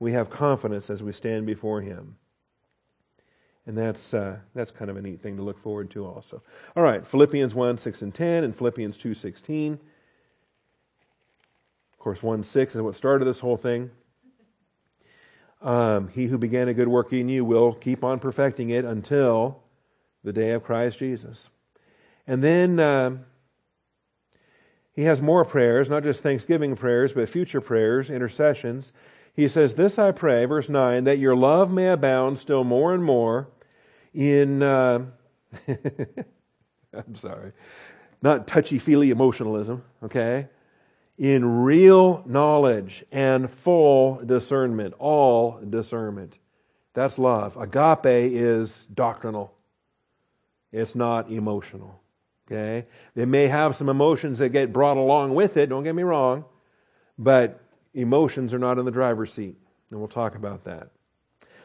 [0.00, 2.16] We have confidence as we stand before Him.
[3.66, 6.42] And that's, uh, that's kind of a neat thing to look forward to also.
[6.76, 9.78] All right, Philippians 1, 6 and 10, and Philippians 2, 16.
[12.04, 13.90] Of course, 1, 6 is what started this whole thing.
[15.62, 19.62] Um, he who began a good work in you will keep on perfecting it until
[20.22, 21.48] the day of Christ Jesus.
[22.26, 23.16] And then uh,
[24.92, 28.92] he has more prayers, not just thanksgiving prayers, but future prayers, intercessions.
[29.34, 33.02] He says, This I pray, verse 9, that your love may abound still more and
[33.02, 33.48] more
[34.12, 35.06] in, uh,
[36.92, 37.52] I'm sorry.
[38.20, 40.48] not touchy feely emotionalism, okay?
[41.16, 46.38] In real knowledge and full discernment, all discernment.
[46.92, 47.56] That's love.
[47.56, 49.54] Agape is doctrinal,
[50.72, 52.00] it's not emotional.
[52.46, 52.86] Okay?
[53.14, 56.44] They may have some emotions that get brought along with it, don't get me wrong,
[57.18, 57.60] but
[57.94, 59.56] emotions are not in the driver's seat.
[59.90, 60.90] And we'll talk about that.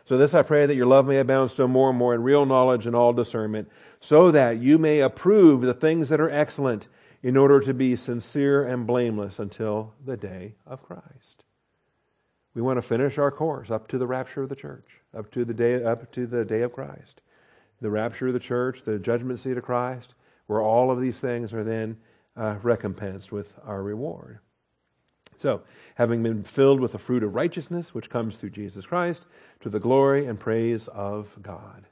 [0.05, 2.45] So, this I pray that your love may abound still more and more in real
[2.45, 3.69] knowledge and all discernment,
[3.99, 6.87] so that you may approve the things that are excellent,
[7.22, 11.43] in order to be sincere and blameless until the day of Christ.
[12.53, 15.45] We want to finish our course up to the rapture of the church, up to
[15.45, 17.22] the day, up to the day of Christ.
[17.82, 20.15] The rapture of the church, the judgment seat of Christ,
[20.47, 21.97] where all of these things are then
[22.36, 24.39] uh, recompensed with our reward.
[25.38, 25.61] So,
[25.95, 29.26] having been filled with the fruit of righteousness, which comes through Jesus Christ,
[29.61, 31.86] to the glory and praise of God.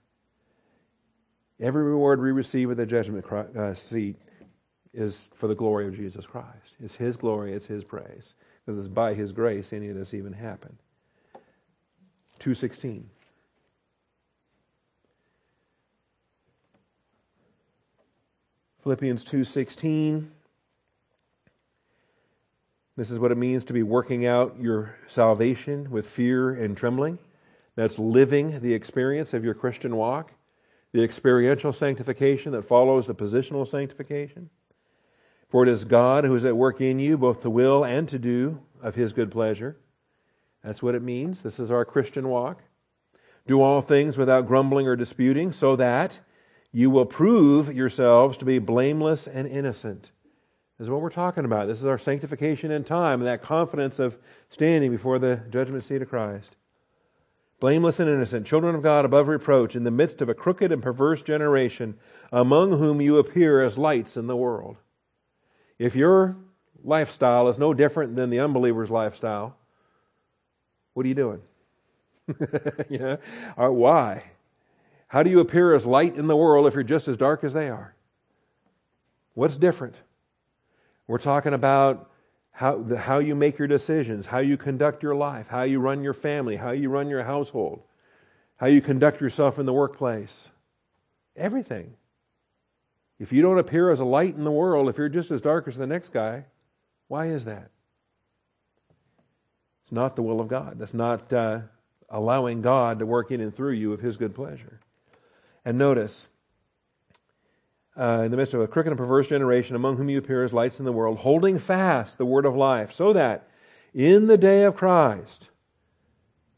[1.60, 4.18] Every reward we receive at the judgment uh, seat
[4.98, 6.74] is for the glory of Jesus Christ.
[6.84, 8.34] It's His glory, it's His praise.
[8.66, 10.78] Because it's by His grace any of this even happened.
[12.40, 13.10] 216.
[18.84, 20.32] Philippians 2:16
[22.98, 27.20] this is what it means to be working out your salvation with fear and trembling.
[27.76, 30.32] That's living the experience of your Christian walk,
[30.94, 34.50] the experiential sanctification that follows the positional sanctification.
[35.50, 38.20] For it is God who is at work in you, both to will and to
[38.20, 39.78] do of his good pleasure.
[40.64, 41.42] That's what it means.
[41.42, 42.62] This is our Christian walk.
[43.48, 46.20] Do all things without grumbling or disputing, so that
[46.72, 50.12] you will prove yourselves to be blameless and innocent
[50.78, 51.68] this is what we're talking about.
[51.68, 54.16] This is our sanctification in time and that confidence of
[54.50, 56.56] standing before the judgment seat of Christ.
[57.60, 60.84] Blameless and innocent, children of God above reproach, in the midst of a crooked and
[60.84, 61.96] perverse generation,
[62.32, 64.78] among whom you appear as lights in the world.
[65.80, 66.36] If your
[66.84, 69.56] lifestyle is no different than the unbeliever's lifestyle,
[70.94, 71.42] what are you doing?
[73.58, 74.24] why?
[75.08, 77.54] How do you appear as light in the world if you're just as dark as
[77.54, 77.94] they are?
[79.34, 79.96] What's different?
[81.08, 82.10] We're talking about
[82.52, 86.04] how, the, how you make your decisions, how you conduct your life, how you run
[86.04, 87.82] your family, how you run your household,
[88.58, 90.50] how you conduct yourself in the workplace.
[91.36, 91.94] Everything.
[93.20, 95.68] If you don't appear as a light in the world, if you're just as dark
[95.68, 96.46] as the next guy,
[97.08, 97.72] why is that?
[99.84, 100.78] It's not the will of God.
[100.78, 101.62] That's not uh,
[102.10, 104.80] allowing God to work in and through you of His good pleasure.
[105.66, 106.28] And notice,
[107.96, 110.54] uh, in the midst of a crooked and perverse generation, among whom you appear as
[110.54, 113.48] lights in the world, holding fast the word of life, so that
[113.94, 115.50] in the day of Christ,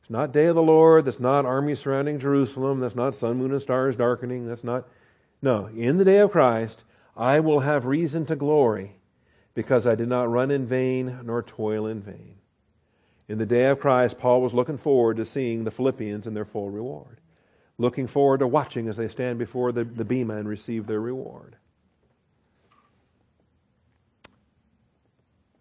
[0.01, 3.51] it's not day of the Lord, that's not army surrounding Jerusalem, that's not sun, moon,
[3.51, 4.87] and stars darkening, that's not.
[5.41, 6.83] No, in the day of Christ,
[7.15, 8.97] I will have reason to glory,
[9.53, 12.35] because I did not run in vain nor toil in vain.
[13.27, 16.45] In the day of Christ, Paul was looking forward to seeing the Philippians in their
[16.45, 17.19] full reward
[17.79, 21.55] looking forward to watching as they stand before the, the Bema and receive their reward.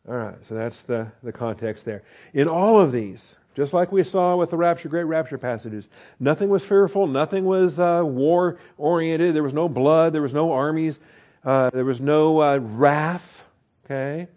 [0.07, 2.03] All right, so that's the, the context there.
[2.35, 5.89] In all of these, just like we saw with the rapture, great rapture passages,
[6.21, 10.53] nothing was fearful, nothing was uh, war oriented, there was no blood, there was no
[10.53, 11.01] armies,
[11.45, 13.43] uh, there was no uh, wrath,
[13.85, 14.29] okay?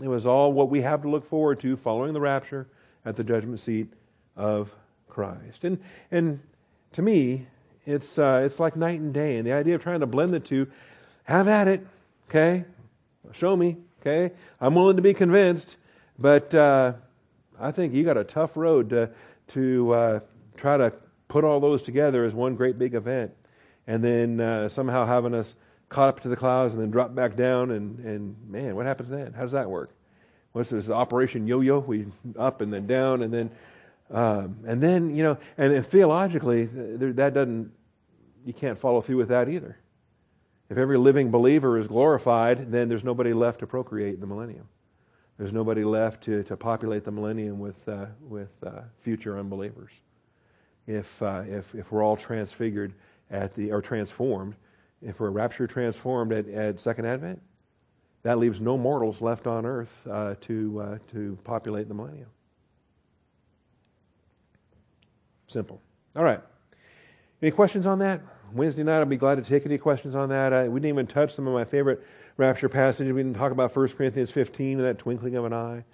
[0.00, 2.68] It was all what we have to look forward to following the rapture
[3.04, 3.88] at the judgment seat
[4.36, 4.72] of
[5.08, 5.64] Christ.
[5.64, 5.80] And,
[6.12, 6.38] and
[6.92, 7.48] to me,
[7.86, 9.38] it's, uh, it's like night and day.
[9.38, 10.68] And the idea of trying to blend the two,
[11.24, 11.84] have at it,
[12.28, 12.66] okay?
[13.32, 14.32] Show me, okay?
[14.60, 15.76] I'm willing to be convinced,
[16.20, 16.92] but uh,
[17.60, 19.10] I think you got a tough road to,
[19.48, 20.20] to uh,
[20.56, 20.92] try to
[21.28, 23.32] put all those together as one great big event.
[23.86, 25.54] And then uh, somehow having us
[25.88, 27.70] caught up to the clouds and then drop back down.
[27.70, 29.32] And, and man, what happens then?
[29.32, 29.90] How does that work?
[30.52, 31.78] What's this Operation Yo Yo?
[31.78, 32.06] We
[32.38, 33.50] up and then down and then
[34.10, 37.70] um, and then, you know, and, and theologically, that doesn't,
[38.44, 39.76] you can't follow through with that either.
[40.70, 44.68] If every living believer is glorified, then there's nobody left to procreate in the millennium.
[45.38, 49.92] There's nobody left to, to populate the millennium with, uh, with uh, future unbelievers.
[50.88, 52.92] If, uh, if, if we're all transfigured
[53.30, 54.56] at the, or transformed,
[55.00, 57.40] if we're rapture transformed at, at Second Advent,
[58.24, 62.28] that leaves no mortals left on earth uh, to, uh, to populate the millennium.
[65.46, 65.80] Simple.
[66.16, 66.40] All right.
[67.40, 68.20] Any questions on that?
[68.52, 70.52] Wednesday night, I'll be glad to take any questions on that.
[70.52, 72.04] I, we didn't even touch some of my favorite
[72.38, 73.12] rapture passages.
[73.12, 75.84] We didn't talk about 1 Corinthians 15 and that twinkling of an eye.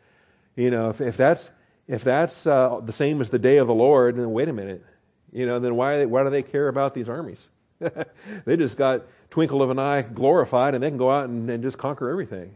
[0.55, 1.51] You know, if, if that's,
[1.89, 4.85] if that's uh, the same as the day of the Lord, then wait a minute.
[5.33, 7.49] You know, then why, why do they care about these armies?
[8.45, 11.63] they just got twinkle of an eye glorified and they can go out and, and
[11.63, 12.55] just conquer everything.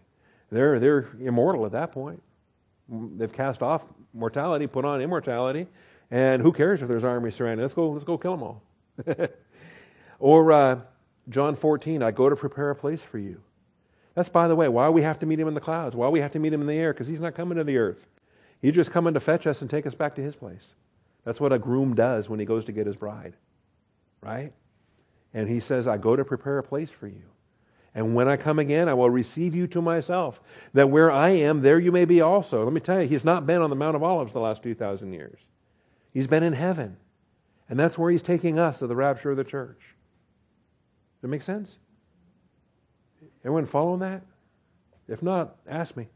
[0.53, 2.23] They're, they're immortal at that point.
[2.89, 3.83] They've cast off
[4.15, 5.67] mortality, put on immortality,
[6.11, 7.63] and who cares if there's armies surrounding?
[7.63, 8.63] Let's go, let's go kill them all.
[10.19, 10.81] or uh,
[11.29, 13.43] John 14, I go to prepare a place for you.
[14.19, 16.19] That's, by the way, why we have to meet him in the clouds, why we
[16.19, 18.05] have to meet him in the air, because he's not coming to the earth.
[18.61, 20.75] He's just coming to fetch us and take us back to his place.
[21.25, 23.35] That's what a groom does when he goes to get his bride,
[24.21, 24.53] right?
[25.33, 27.23] And he says, I go to prepare a place for you.
[27.95, 30.41] And when I come again, I will receive you to myself,
[30.73, 32.65] that where I am, there you may be also.
[32.65, 35.13] Let me tell you, he's not been on the Mount of Olives the last 2,000
[35.13, 35.39] years.
[36.13, 36.97] He's been in heaven.
[37.69, 39.79] And that's where he's taking us to the rapture of the church.
[39.79, 41.79] Does that make sense?
[43.45, 44.23] Everyone following that?
[45.09, 46.09] If not, ask me.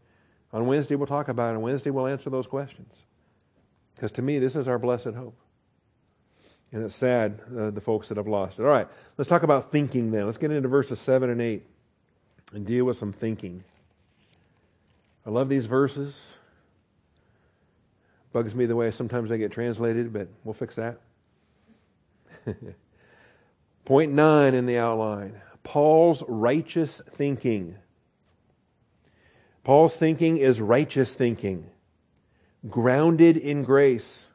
[0.52, 1.56] On Wednesday, we'll talk about it.
[1.56, 3.04] On Wednesday, we'll answer those questions.
[3.94, 5.38] Because to me, this is our blessed hope.
[6.72, 8.62] And it's sad, uh, the folks that have lost it.
[8.62, 10.26] All right, let's talk about thinking then.
[10.26, 11.66] Let's get into verses 7 and 8
[12.54, 13.62] and deal with some thinking.
[15.26, 16.34] I love these verses.
[18.32, 20.98] Bugs me the way sometimes they get translated, but we'll fix that.
[23.84, 27.76] Point 9 in the outline Paul's righteous thinking.
[29.64, 31.70] Paul's thinking is righteous thinking,
[32.68, 34.26] grounded in grace.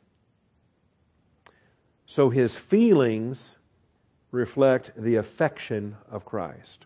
[2.05, 3.55] So his feelings
[4.31, 6.85] reflect the affection of Christ.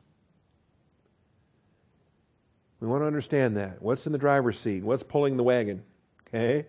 [2.80, 3.82] We want to understand that.
[3.82, 4.84] What's in the driver's seat?
[4.84, 5.84] What's pulling the wagon?
[6.28, 6.66] Okay?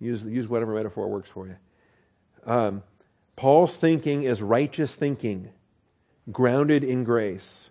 [0.00, 1.56] Use, use whatever metaphor works for you.
[2.44, 2.82] Um,
[3.36, 5.50] Paul's thinking is righteous thinking,
[6.30, 7.70] grounded in grace.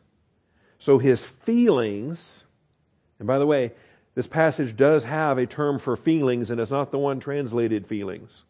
[0.79, 2.43] So his feelings,
[3.19, 3.71] and by the way,
[4.15, 8.43] this passage does have a term for feelings, and it's not the one translated feelings.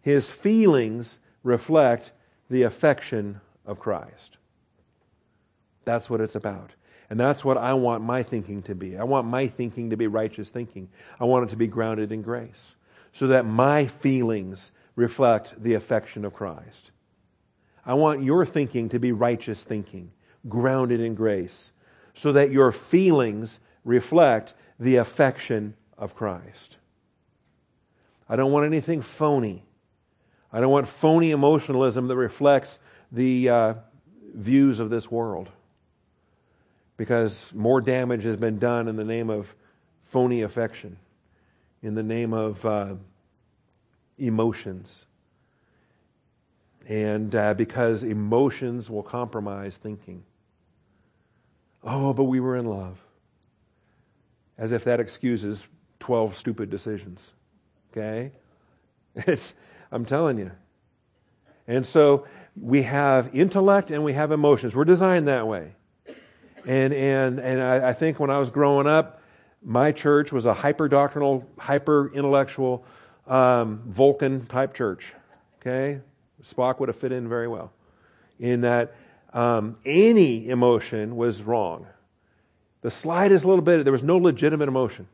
[0.00, 2.10] His feelings reflect
[2.50, 4.36] the affection of Christ.
[5.84, 6.72] That's what it's about.
[7.08, 8.96] And that's what I want my thinking to be.
[8.96, 10.88] I want my thinking to be righteous thinking.
[11.20, 12.74] I want it to be grounded in grace
[13.12, 16.90] so that my feelings reflect the affection of Christ.
[17.84, 20.12] I want your thinking to be righteous thinking,
[20.48, 21.72] grounded in grace,
[22.14, 26.76] so that your feelings reflect the affection of Christ.
[28.28, 29.62] I don't want anything phony.
[30.52, 32.78] I don't want phony emotionalism that reflects
[33.10, 33.74] the uh,
[34.34, 35.48] views of this world.
[36.96, 39.54] Because more damage has been done in the name of
[40.10, 40.96] phony affection,
[41.82, 42.94] in the name of uh,
[44.18, 45.06] emotions.
[46.88, 50.24] And uh, because emotions will compromise thinking.
[51.84, 52.98] Oh, but we were in love.
[54.58, 55.66] As if that excuses
[56.00, 57.32] 12 stupid decisions.
[57.90, 58.32] Okay?
[59.14, 59.54] It's
[59.90, 60.50] I'm telling you.
[61.68, 62.26] And so
[62.60, 64.74] we have intellect and we have emotions.
[64.74, 65.74] We're designed that way.
[66.66, 69.20] And, and, and I, I think when I was growing up,
[69.62, 72.84] my church was a hyper doctrinal, hyper intellectual,
[73.26, 75.12] um, Vulcan type church.
[75.60, 76.00] Okay?
[76.44, 77.72] Spock would have fit in very well.
[78.38, 78.94] In that
[79.32, 81.86] um, any emotion was wrong.
[82.82, 85.06] The slightest little bit, there was no legitimate emotion.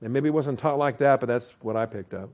[0.00, 2.30] And maybe it wasn't taught like that, but that's what I picked up.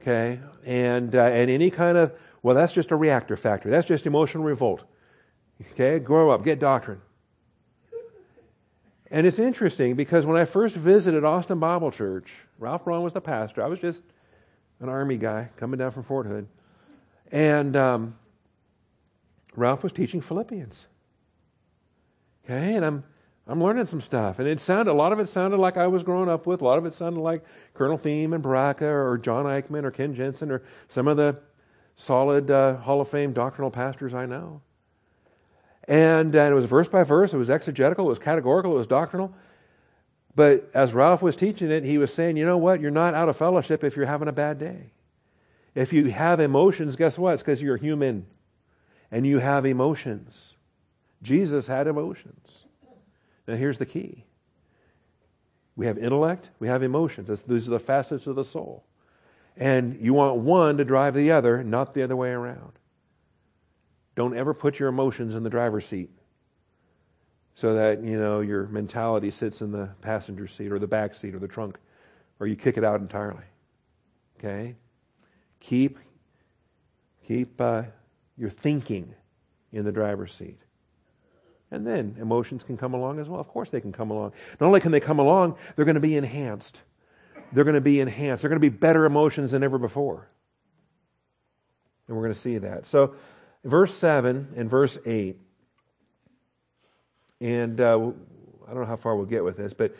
[0.00, 0.40] Okay?
[0.64, 2.12] And, uh, and any kind of,
[2.42, 3.68] well, that's just a reactor factor.
[3.68, 4.82] That's just emotional revolt.
[5.72, 5.98] Okay?
[5.98, 7.02] Grow up, get doctrine.
[9.10, 12.28] And it's interesting because when I first visited Austin Bible Church,
[12.58, 13.62] Ralph Braun was the pastor.
[13.62, 14.02] I was just
[14.80, 16.46] an army guy coming down from Fort Hood.
[17.30, 18.16] And um,
[19.54, 20.86] Ralph was teaching Philippians.
[22.44, 23.04] Okay, and I'm
[23.48, 24.38] I'm learning some stuff.
[24.38, 26.60] And it sounded, a lot of it sounded like I was growing up with.
[26.60, 30.14] A lot of it sounded like Colonel Thieme and Berachah or John Eichmann or Ken
[30.14, 31.40] Jensen or some of the
[31.96, 34.60] solid uh, Hall of Fame doctrinal pastors I know.
[35.84, 38.86] And, and it was verse by verse, it was exegetical, it was categorical, it was
[38.86, 39.32] doctrinal.
[40.34, 42.82] But as Ralph was teaching it, he was saying, you know what?
[42.82, 44.92] You're not out of fellowship if you're having a bad day.
[45.74, 47.34] If you have emotions, guess what?
[47.34, 48.26] It's because you're human
[49.10, 50.56] and you have emotions.
[51.22, 52.64] Jesus had emotions.
[53.46, 54.24] Now, here's the key
[55.76, 57.28] we have intellect, we have emotions.
[57.28, 58.84] That's, these are the facets of the soul.
[59.56, 62.72] And you want one to drive the other, not the other way around.
[64.16, 66.10] Don't ever put your emotions in the driver's seat
[67.54, 71.34] so that, you know, your mentality sits in the passenger seat or the back seat
[71.34, 71.78] or the trunk
[72.40, 73.44] or you kick it out entirely.
[74.38, 74.76] Okay?
[75.60, 75.98] Keep
[77.26, 77.82] keep uh,
[78.36, 79.14] your thinking
[79.72, 80.58] in the driver's seat.
[81.70, 83.40] And then emotions can come along as well.
[83.40, 84.32] Of course, they can come along.
[84.58, 86.80] Not only can they come along, they're going to be enhanced.
[87.52, 88.42] They're going to be enhanced.
[88.42, 90.28] They're going to be better emotions than ever before.
[92.06, 92.86] And we're going to see that.
[92.86, 93.14] So,
[93.64, 95.38] verse 7 and verse 8.
[97.40, 97.94] And uh,
[98.66, 99.94] I don't know how far we'll get with this, but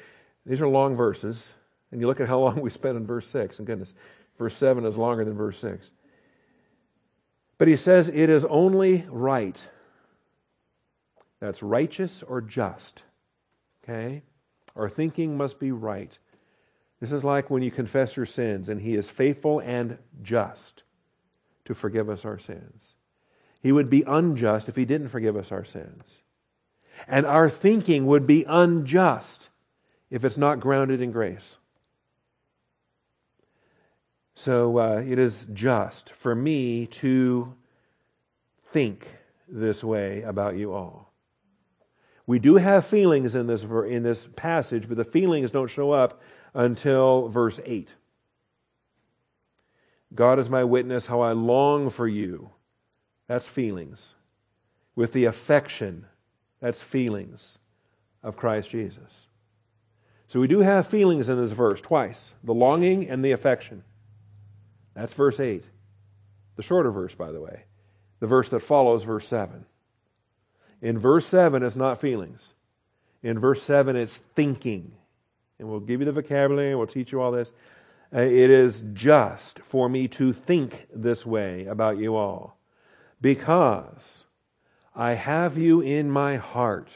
[0.47, 1.53] these are long verses.
[1.93, 3.93] And you look at how long we spent on verse 6, and goodness,
[4.39, 5.91] verse 7 is longer than verse 6.
[7.59, 9.69] But he says, It is only right.
[11.41, 13.03] That's righteous or just.
[13.85, 14.23] Okay?
[14.77, 16.17] Our thinking must be right.
[17.01, 20.83] This is like when you confess your sins, and he is faithful and just
[21.65, 22.95] to forgive us our sins.
[23.61, 26.05] He would be unjust if he didn't forgive us our sins.
[27.07, 29.49] And our thinking would be unjust
[30.11, 31.57] if it's not grounded in grace.
[34.39, 37.57] So uh, it is just for me to
[38.73, 39.09] think
[39.49, 41.13] this way about you all.
[42.25, 46.23] We do have feelings in this, in this passage, but the feelings don't show up
[46.55, 47.89] until verse 8.
[50.15, 52.51] God is my witness how I long for you.
[53.27, 54.15] That's feelings.
[54.95, 56.07] With the affection,
[56.61, 57.59] that's feelings
[58.23, 59.27] of Christ Jesus.
[60.29, 63.83] So we do have feelings in this verse twice the longing and the affection.
[64.99, 65.63] That's verse 8.
[66.57, 67.63] The shorter verse, by the way.
[68.19, 69.65] The verse that follows verse 7.
[70.83, 72.53] In verse 7, it's not feelings.
[73.23, 74.93] In verse 7, it's thinking.
[75.59, 77.53] And we'll give you the vocabulary, and we'll teach you all this.
[78.13, 82.57] Uh, it is just for me to think this way about you all
[83.21, 84.25] because
[84.97, 86.89] I have you in my heart.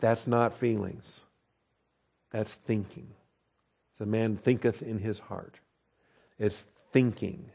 [0.00, 1.24] That's not feelings,
[2.30, 3.08] that's thinking.
[3.98, 5.58] The man thinketh in his heart.
[6.38, 6.62] It's
[6.92, 7.50] thinking.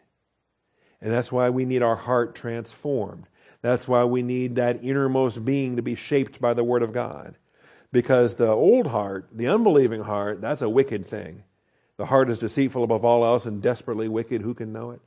[1.01, 3.25] And that's why we need our heart transformed.
[3.61, 7.35] That's why we need that innermost being to be shaped by the Word of God.
[7.91, 11.43] Because the old heart, the unbelieving heart, that's a wicked thing.
[11.97, 14.41] The heart is deceitful above all else and desperately wicked.
[14.41, 15.01] Who can know it?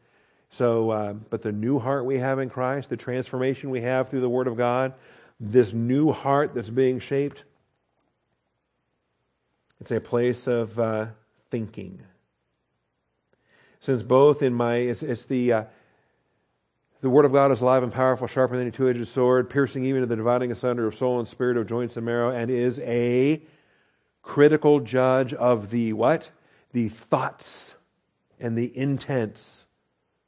[0.50, 4.20] So, uh, but the new heart we have in Christ, the transformation we have through
[4.20, 4.94] the Word of God,
[5.40, 7.42] this new heart that's being shaped,
[9.80, 11.06] it's a place of uh,
[11.50, 12.00] thinking
[13.80, 15.64] since both in my it's, it's the uh,
[17.02, 20.00] the word of God is alive and powerful, sharper than any two-edged sword, piercing even
[20.00, 23.42] to the dividing asunder of soul and spirit, of joints and marrow, and is a
[24.22, 26.30] critical judge of the what?
[26.72, 27.74] The thoughts
[28.40, 29.66] and the intents,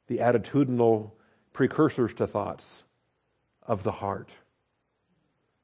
[0.07, 1.11] the attitudinal
[1.53, 2.83] precursors to thoughts
[3.63, 4.29] of the heart.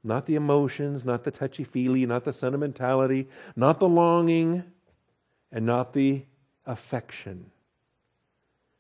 [0.04, 4.64] Not the emotions, not the touchy feely, not the sentimentality, not the longing,
[5.52, 6.26] and not the
[6.66, 7.52] affection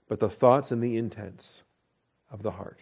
[0.08, 1.64] but the thoughts and the intents
[2.32, 2.80] of the heart.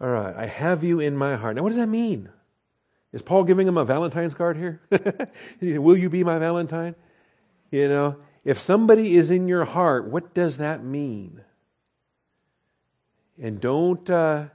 [0.00, 1.56] All right, I have you in my heart.
[1.56, 2.28] Now, what does that mean?
[3.12, 4.80] Is Paul giving him a Valentine's card here?
[5.60, 6.94] Will you be my Valentine?
[7.70, 11.42] You know, if somebody is in your heart, what does that mean?
[13.40, 14.46] And don't uh,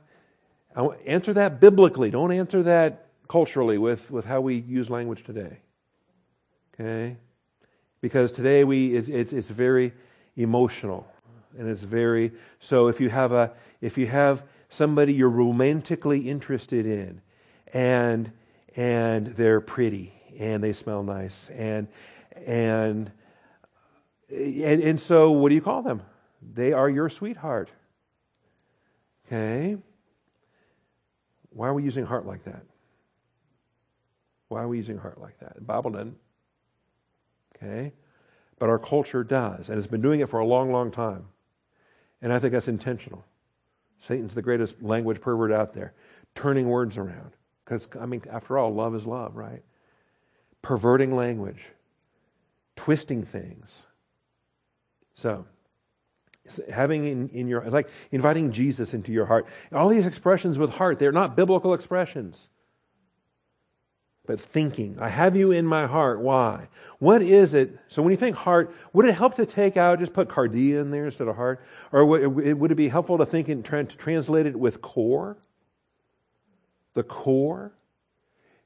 [1.05, 2.11] answer that biblically.
[2.11, 5.59] Don't answer that culturally with, with how we use language today.
[6.73, 7.17] Okay?
[8.01, 9.93] Because today we it's, it's, it's very
[10.35, 11.07] emotional.
[11.57, 16.85] And it's very so if you have a if you have somebody you're romantically interested
[16.85, 17.21] in
[17.73, 18.31] and
[18.75, 21.87] and they're pretty and they smell nice and
[22.45, 23.11] and
[24.29, 26.03] and, and so what do you call them?
[26.53, 27.69] They are your sweetheart.
[29.25, 29.77] Okay?
[31.49, 32.63] Why are we using heart like that?
[34.49, 35.55] Why are we using heart like that?
[35.55, 36.17] The bible doesn't
[37.61, 37.93] Okay?
[38.59, 41.25] But our culture does, and it's been doing it for a long, long time.
[42.21, 43.23] And I think that's intentional.
[43.99, 45.93] Satan's the greatest language pervert out there,
[46.35, 47.31] turning words around.
[47.63, 49.63] Because, I mean, after all, love is love, right?
[50.61, 51.61] Perverting language,
[52.75, 53.85] twisting things.
[55.15, 55.45] So,
[56.71, 59.47] having in, in your, like inviting Jesus into your heart.
[59.71, 62.49] All these expressions with heart, they're not biblical expressions
[64.27, 64.97] but thinking.
[64.99, 66.19] I have you in my heart.
[66.19, 66.67] Why?
[66.99, 67.79] What is it?
[67.87, 70.91] So when you think heart, would it help to take out, just put cardia in
[70.91, 71.61] there instead of heart?
[71.91, 75.37] Or would it be helpful to think and try to translate it with core?
[76.93, 77.71] The core?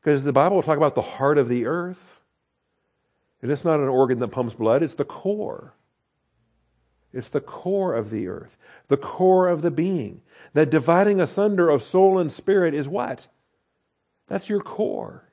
[0.01, 2.19] Because the Bible will talk about the heart of the earth.
[3.41, 5.73] And it's not an organ that pumps blood, it's the core.
[7.13, 8.57] It's the core of the earth,
[8.87, 10.21] the core of the being.
[10.53, 13.27] That dividing asunder of soul and spirit is what?
[14.27, 15.30] That's your core.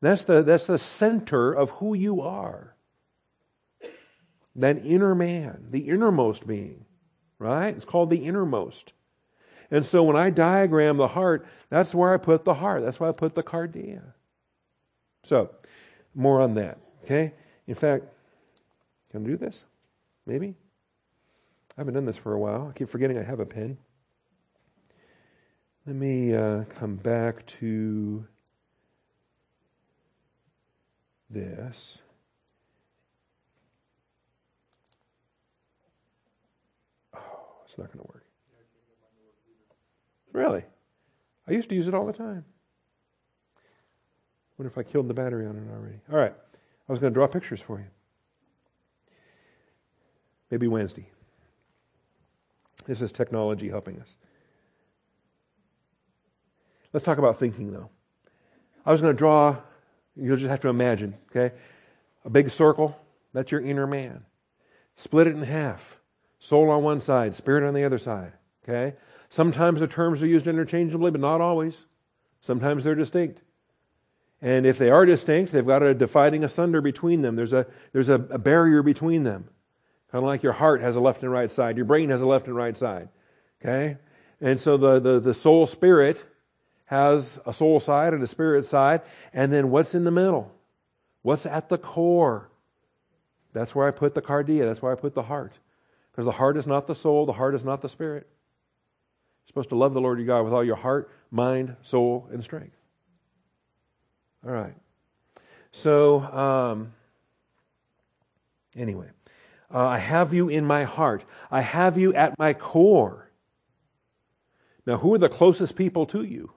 [0.00, 2.74] That's the, that's the center of who you are.
[4.54, 6.84] That inner man, the innermost being,
[7.38, 7.74] right?
[7.74, 8.92] It's called the innermost.
[9.70, 12.82] And so when I diagram the heart, that's where I put the heart.
[12.82, 14.02] That's why I put the cardia.
[15.24, 15.50] So,
[16.14, 16.78] more on that.
[17.04, 17.34] Okay?
[17.66, 18.04] In fact,
[19.10, 19.64] can I do this?
[20.24, 20.54] Maybe?
[21.76, 22.68] I haven't done this for a while.
[22.70, 23.76] I keep forgetting I have a pen.
[25.86, 28.26] Let me uh, come back to
[31.30, 32.02] this.
[37.14, 37.18] Oh,
[37.64, 38.24] it's not going to work.
[40.32, 40.64] Really?
[41.48, 42.44] I used to use it all the time.
[44.58, 46.00] Wonder if I killed the battery on it already.
[46.10, 46.34] All right.
[46.88, 47.86] I was going to draw pictures for you.
[50.50, 51.08] Maybe Wednesday.
[52.86, 54.16] This is technology helping us.
[56.92, 57.90] Let's talk about thinking, though.
[58.86, 59.56] I was going to draw,
[60.16, 61.54] you'll just have to imagine, okay?
[62.24, 62.98] A big circle,
[63.32, 64.24] that's your inner man.
[64.96, 65.98] Split it in half.
[66.38, 68.32] Soul on one side, spirit on the other side,
[68.64, 68.96] okay?
[69.28, 71.86] Sometimes the terms are used interchangeably, but not always.
[72.40, 73.40] Sometimes they're distinct.
[74.40, 77.36] And if they are distinct, they've got a dividing asunder between them.
[77.36, 79.48] There's a, there's a, a barrier between them.
[80.12, 82.26] Kind of like your heart has a left and right side, your brain has a
[82.26, 83.08] left and right side.
[83.60, 83.96] Okay?
[84.40, 86.22] And so the, the, the soul spirit
[86.86, 89.02] has a soul side and a spirit side.
[89.32, 90.52] And then what's in the middle?
[91.22, 92.48] What's at the core?
[93.52, 94.64] That's where I put the cardia.
[94.66, 95.52] That's where I put the heart.
[96.10, 98.26] Because the heart is not the soul, the heart is not the spirit.
[99.44, 102.42] You're supposed to love the Lord your God with all your heart, mind, soul, and
[102.42, 102.76] strength.
[104.44, 104.74] All right.
[105.72, 106.92] So, um,
[108.76, 109.08] anyway,
[109.72, 111.24] uh, I have you in my heart.
[111.50, 113.30] I have you at my core.
[114.86, 116.52] Now, who are the closest people to you?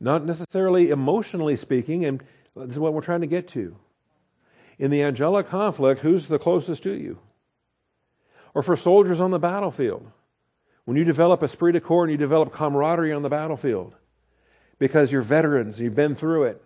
[0.00, 2.22] Not necessarily emotionally speaking, and
[2.54, 3.76] this is what we're trying to get to.
[4.78, 7.18] In the angelic conflict, who's the closest to you?
[8.54, 10.10] Or for soldiers on the battlefield,
[10.84, 13.94] when you develop esprit de corps and you develop camaraderie on the battlefield,
[14.78, 16.62] because you're veterans, you've been through it,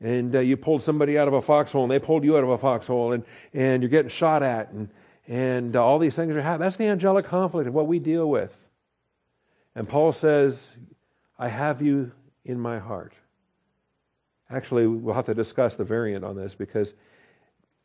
[0.00, 2.50] and uh, you pulled somebody out of a foxhole and they pulled you out of
[2.50, 4.90] a foxhole and, and you're getting shot at and,
[5.26, 6.66] and uh, all these things are happening.
[6.66, 8.54] That's the angelic conflict of what we deal with.
[9.74, 10.68] And Paul says,
[11.38, 12.12] I have you
[12.44, 13.14] in my heart.
[14.50, 16.94] Actually, we'll have to discuss the variant on this because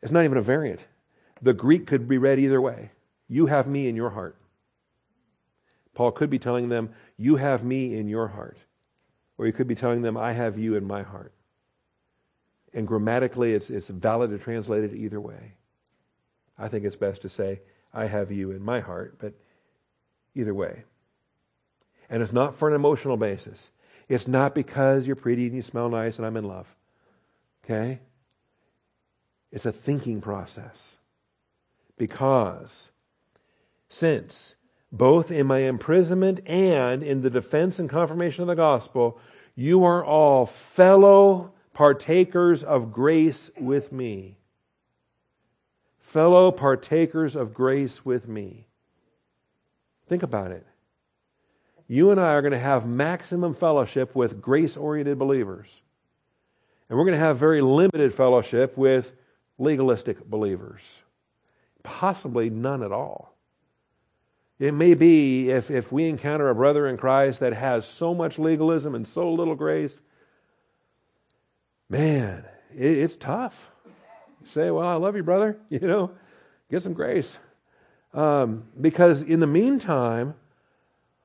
[0.02, 0.84] it's not even a variant.
[1.42, 2.90] The Greek could be read either way.
[3.28, 4.36] You have me in your heart.
[5.94, 8.58] Paul could be telling them, You have me in your heart.
[9.38, 11.32] Or he could be telling them, I have you in my heart.
[12.74, 15.54] And grammatically, it's, it's valid to translate it either way.
[16.58, 19.32] I think it's best to say, I have you in my heart, but
[20.34, 20.84] either way.
[22.10, 23.70] And it's not for an emotional basis.
[24.08, 26.66] It's not because you're pretty and you smell nice and I'm in love.
[27.64, 28.00] Okay?
[29.52, 30.96] It's a thinking process.
[31.96, 32.90] Because
[33.88, 34.56] since
[34.90, 39.20] both in my imprisonment and in the defense and confirmation of the gospel,
[39.54, 44.38] you are all fellow partakers of grace with me.
[45.98, 48.66] Fellow partakers of grace with me.
[50.08, 50.66] Think about it.
[51.90, 55.66] You and I are going to have maximum fellowship with grace oriented believers.
[56.88, 59.10] And we're going to have very limited fellowship with
[59.58, 60.82] legalistic believers.
[61.82, 63.34] Possibly none at all.
[64.60, 68.38] It may be if, if we encounter a brother in Christ that has so much
[68.38, 70.00] legalism and so little grace,
[71.88, 73.68] man, it, it's tough.
[74.40, 75.56] You say, well, I love you, brother.
[75.70, 76.12] You know,
[76.70, 77.36] get some grace.
[78.14, 80.34] Um, because in the meantime,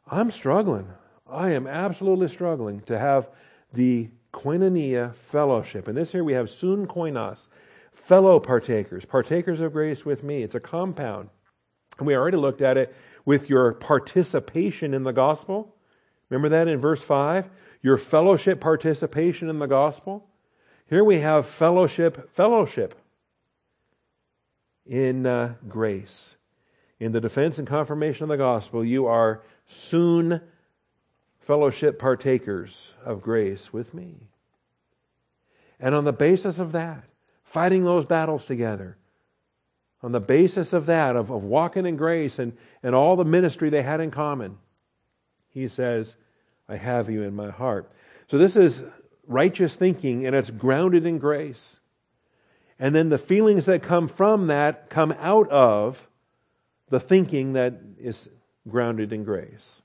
[0.07, 0.87] I'm struggling.
[1.27, 3.29] I am absolutely struggling to have
[3.73, 5.87] the koinonia fellowship.
[5.87, 7.47] And this here we have sun koinos,
[7.93, 10.43] fellow partakers, partakers of grace with me.
[10.43, 11.29] It's a compound.
[11.97, 12.95] And we already looked at it
[13.25, 15.75] with your participation in the gospel.
[16.29, 17.49] Remember that in verse 5?
[17.81, 20.27] Your fellowship participation in the gospel.
[20.87, 22.93] Here we have fellowship, fellowship
[24.85, 26.35] in uh, grace.
[26.99, 30.41] In the defense and confirmation of the gospel, you are sun
[31.39, 34.15] fellowship partakers of grace with me.
[35.79, 37.03] And on the basis of that,
[37.43, 38.97] fighting those battles together,
[40.01, 42.53] on the basis of that, of, of walking in grace and,
[42.83, 44.57] and all the ministry they had in common,
[45.49, 46.17] he says,
[46.67, 47.91] I have you in my heart.
[48.27, 48.83] So this is
[49.27, 51.79] righteous thinking and it's grounded in grace.
[52.79, 56.07] And then the feelings that come from that come out of
[56.89, 58.29] the thinking that is
[58.67, 59.81] grounded in grace.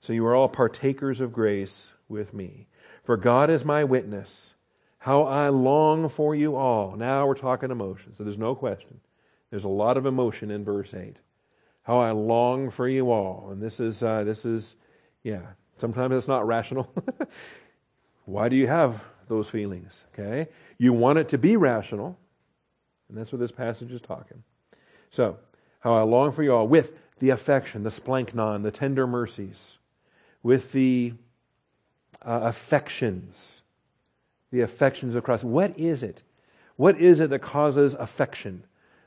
[0.00, 2.68] So you are all partakers of grace with me.
[3.04, 4.54] For God is my witness,
[4.98, 6.96] how I long for you all.
[6.96, 9.00] Now we're talking emotion, so there's no question.
[9.50, 11.16] There's a lot of emotion in verse 8.
[11.82, 13.48] How I long for you all.
[13.52, 14.74] And this is, uh, this is,
[15.22, 15.42] yeah,
[15.78, 16.90] Sometimes it's not rational.
[18.24, 20.04] Why do you have those feelings?
[20.12, 20.48] Okay?
[20.78, 22.18] You want it to be rational.
[23.08, 24.42] And that's what this passage is talking.
[25.10, 25.38] So,
[25.86, 29.78] how I long for you all with the affection, the splanchnon, the tender mercies,
[30.42, 31.12] with the
[32.22, 33.62] uh, affections,
[34.50, 35.44] the affections of Christ.
[35.44, 36.22] What is it?
[36.74, 38.64] What is it that causes affection?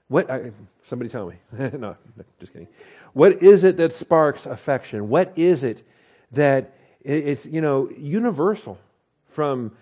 [0.08, 0.32] What?
[0.32, 0.52] I,
[0.86, 1.36] somebody tell me.
[1.52, 1.96] no, no,
[2.40, 2.70] just kidding.
[3.12, 5.10] What is it that sparks affection?
[5.10, 5.84] What is it
[6.32, 8.78] that it's you know universal
[9.28, 9.74] from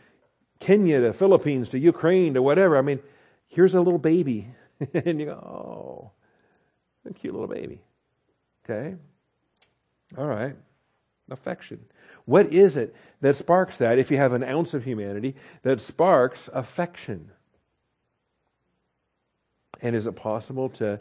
[0.59, 2.75] Kenya to Philippines to Ukraine to whatever?
[2.75, 3.01] I mean,
[3.49, 4.47] here's a little baby,
[4.95, 6.11] and you go, oh,
[7.07, 7.81] a cute little baby.
[8.63, 8.95] Okay,
[10.17, 10.55] all right,
[11.29, 11.79] affection.
[12.25, 13.99] What is it that sparks that?
[13.99, 17.31] If you have an ounce of humanity, that sparks affection.
[19.81, 20.99] And is it possible to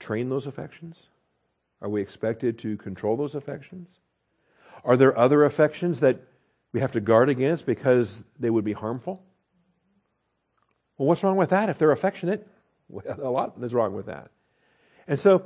[0.00, 1.06] train those affections?
[1.80, 3.98] Are we expected to control those affections?
[4.84, 6.20] Are there other affections that
[6.72, 9.22] we have to guard against because they would be harmful?
[10.96, 11.68] Well, what's wrong with that?
[11.68, 12.46] If they're affectionate,
[13.06, 14.30] a lot is wrong with that.
[15.06, 15.44] And so,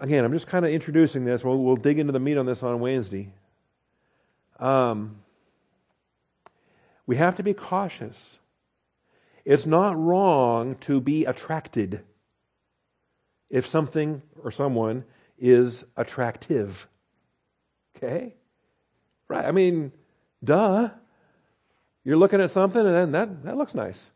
[0.00, 1.44] again, I'm just kind of introducing this.
[1.44, 3.32] We'll, we'll dig into the meat on this on Wednesday.
[4.58, 5.16] Um,
[7.06, 8.38] we have to be cautious
[9.44, 12.00] it's not wrong to be attracted
[13.50, 15.04] if something or someone
[15.38, 16.88] is attractive.
[17.96, 18.34] Okay?
[19.28, 19.44] Right.
[19.44, 19.92] I mean,
[20.42, 20.90] duh.
[22.04, 24.10] You're looking at something and then that, that looks nice.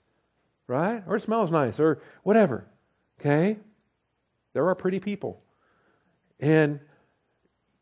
[0.66, 1.02] Right?
[1.06, 2.66] Or it smells nice or whatever.
[3.20, 3.58] Okay?
[4.52, 5.42] There are pretty people.
[6.40, 6.80] And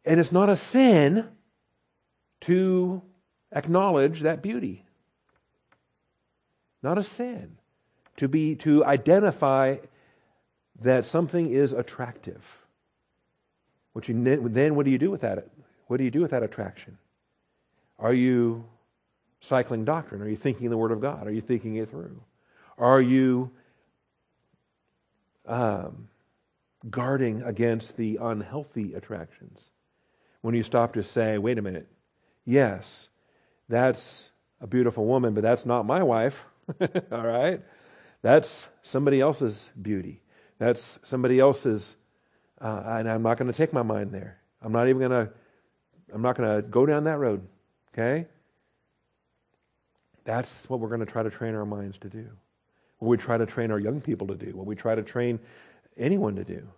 [0.05, 1.29] and it's not a sin
[2.43, 3.03] to
[3.53, 4.87] acknowledge that beauty
[6.87, 7.57] not a sin.
[8.19, 9.77] To be to identify
[10.81, 12.43] that something is attractive.
[13.93, 15.49] What you then what do you do with that?
[15.89, 16.97] What do you do with that attraction?
[17.99, 18.65] Are you
[19.41, 20.23] cycling doctrine?
[20.23, 21.27] Are you thinking the Word of God?
[21.27, 22.23] Are you thinking it through?
[22.79, 23.51] Are you
[25.47, 26.09] um,
[26.91, 29.71] guarding against the unhealthy attractions?
[30.41, 31.89] When you stop to say, wait a minute,
[32.45, 33.09] yes,
[33.69, 34.31] that's
[34.61, 36.45] a beautiful woman, but that's not my wife.
[37.13, 37.61] All right?
[38.23, 40.21] That's somebody else's beauty.
[40.59, 41.97] That's somebody else's,
[42.61, 44.39] uh, and I'm not going to take my mind there.
[44.63, 45.33] I'm not even going to,
[46.13, 47.47] I'm not going to go down that road.
[47.93, 48.27] Okay?
[50.25, 52.27] That's what we're going to try to train our minds to do.
[52.99, 54.57] What we try to train our young people to do.
[54.57, 55.39] What we try to train
[55.97, 56.69] anyone to do.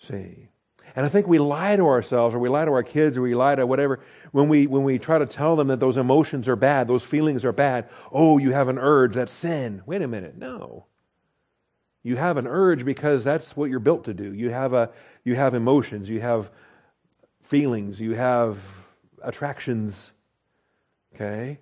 [0.00, 0.48] See?
[0.96, 3.34] And I think we lie to ourselves or we lie to our kids or we
[3.34, 4.00] lie to whatever
[4.32, 7.44] when we, when we try to tell them that those emotions are bad, those feelings
[7.44, 7.88] are bad.
[8.10, 9.82] Oh, you have an urge, that's sin.
[9.86, 10.36] Wait a minute.
[10.36, 10.86] No.
[12.02, 14.32] You have an urge because that's what you're built to do.
[14.32, 14.90] You have, a,
[15.24, 16.50] you have emotions, you have
[17.44, 18.58] feelings, you have
[19.22, 20.12] attractions.
[21.14, 21.60] Okay?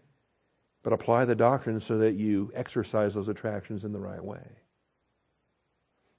[0.83, 4.47] But apply the doctrine so that you exercise those attractions in the right way.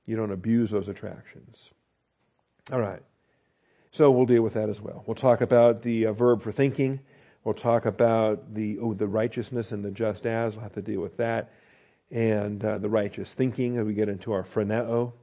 [0.07, 1.69] You don't abuse those attractions.
[2.71, 3.03] All right.
[3.91, 5.03] So we'll deal with that as well.
[5.05, 6.99] We'll talk about the uh, verb for thinking.
[7.43, 10.53] We'll talk about the oh, the righteousness and the just as.
[10.55, 11.51] We'll have to deal with that.
[12.09, 15.13] And uh, the righteous thinking, as we get into our phroneo.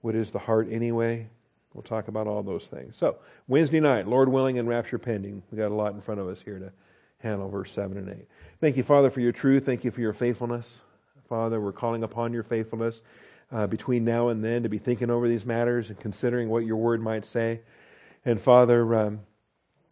[0.00, 1.28] What is the heart anyway?
[1.74, 2.96] We'll talk about all those things.
[2.96, 3.16] So,
[3.48, 5.42] Wednesday night, Lord willing and rapture pending.
[5.50, 6.72] we got a lot in front of us here to
[7.18, 8.28] handle verse 7 and 8.
[8.60, 9.64] Thank you, Father, for your truth.
[9.64, 10.80] Thank you for your faithfulness.
[11.32, 13.00] Father, we're calling upon your faithfulness
[13.50, 16.76] uh, between now and then to be thinking over these matters and considering what your
[16.76, 17.62] word might say.
[18.26, 19.20] And Father, um,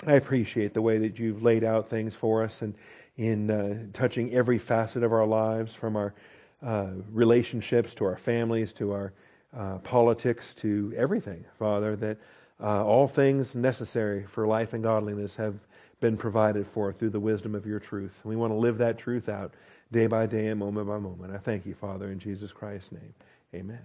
[0.07, 2.75] I appreciate the way that you've laid out things for us and
[3.17, 6.13] in uh, touching every facet of our lives, from our
[6.63, 9.15] uh, relationships to our families to our
[9.57, 12.19] uh, politics to everything, Father, that
[12.63, 15.55] uh, all things necessary for life and godliness have
[16.01, 18.13] been provided for through the wisdom of your truth.
[18.25, 19.55] We want to live that truth out
[19.93, 21.35] day by day and moment by moment.
[21.35, 23.15] I thank you, Father, in Jesus Christ's name.
[23.55, 23.83] Amen.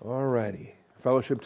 [0.00, 0.74] All righty.
[1.02, 1.36] Fellowship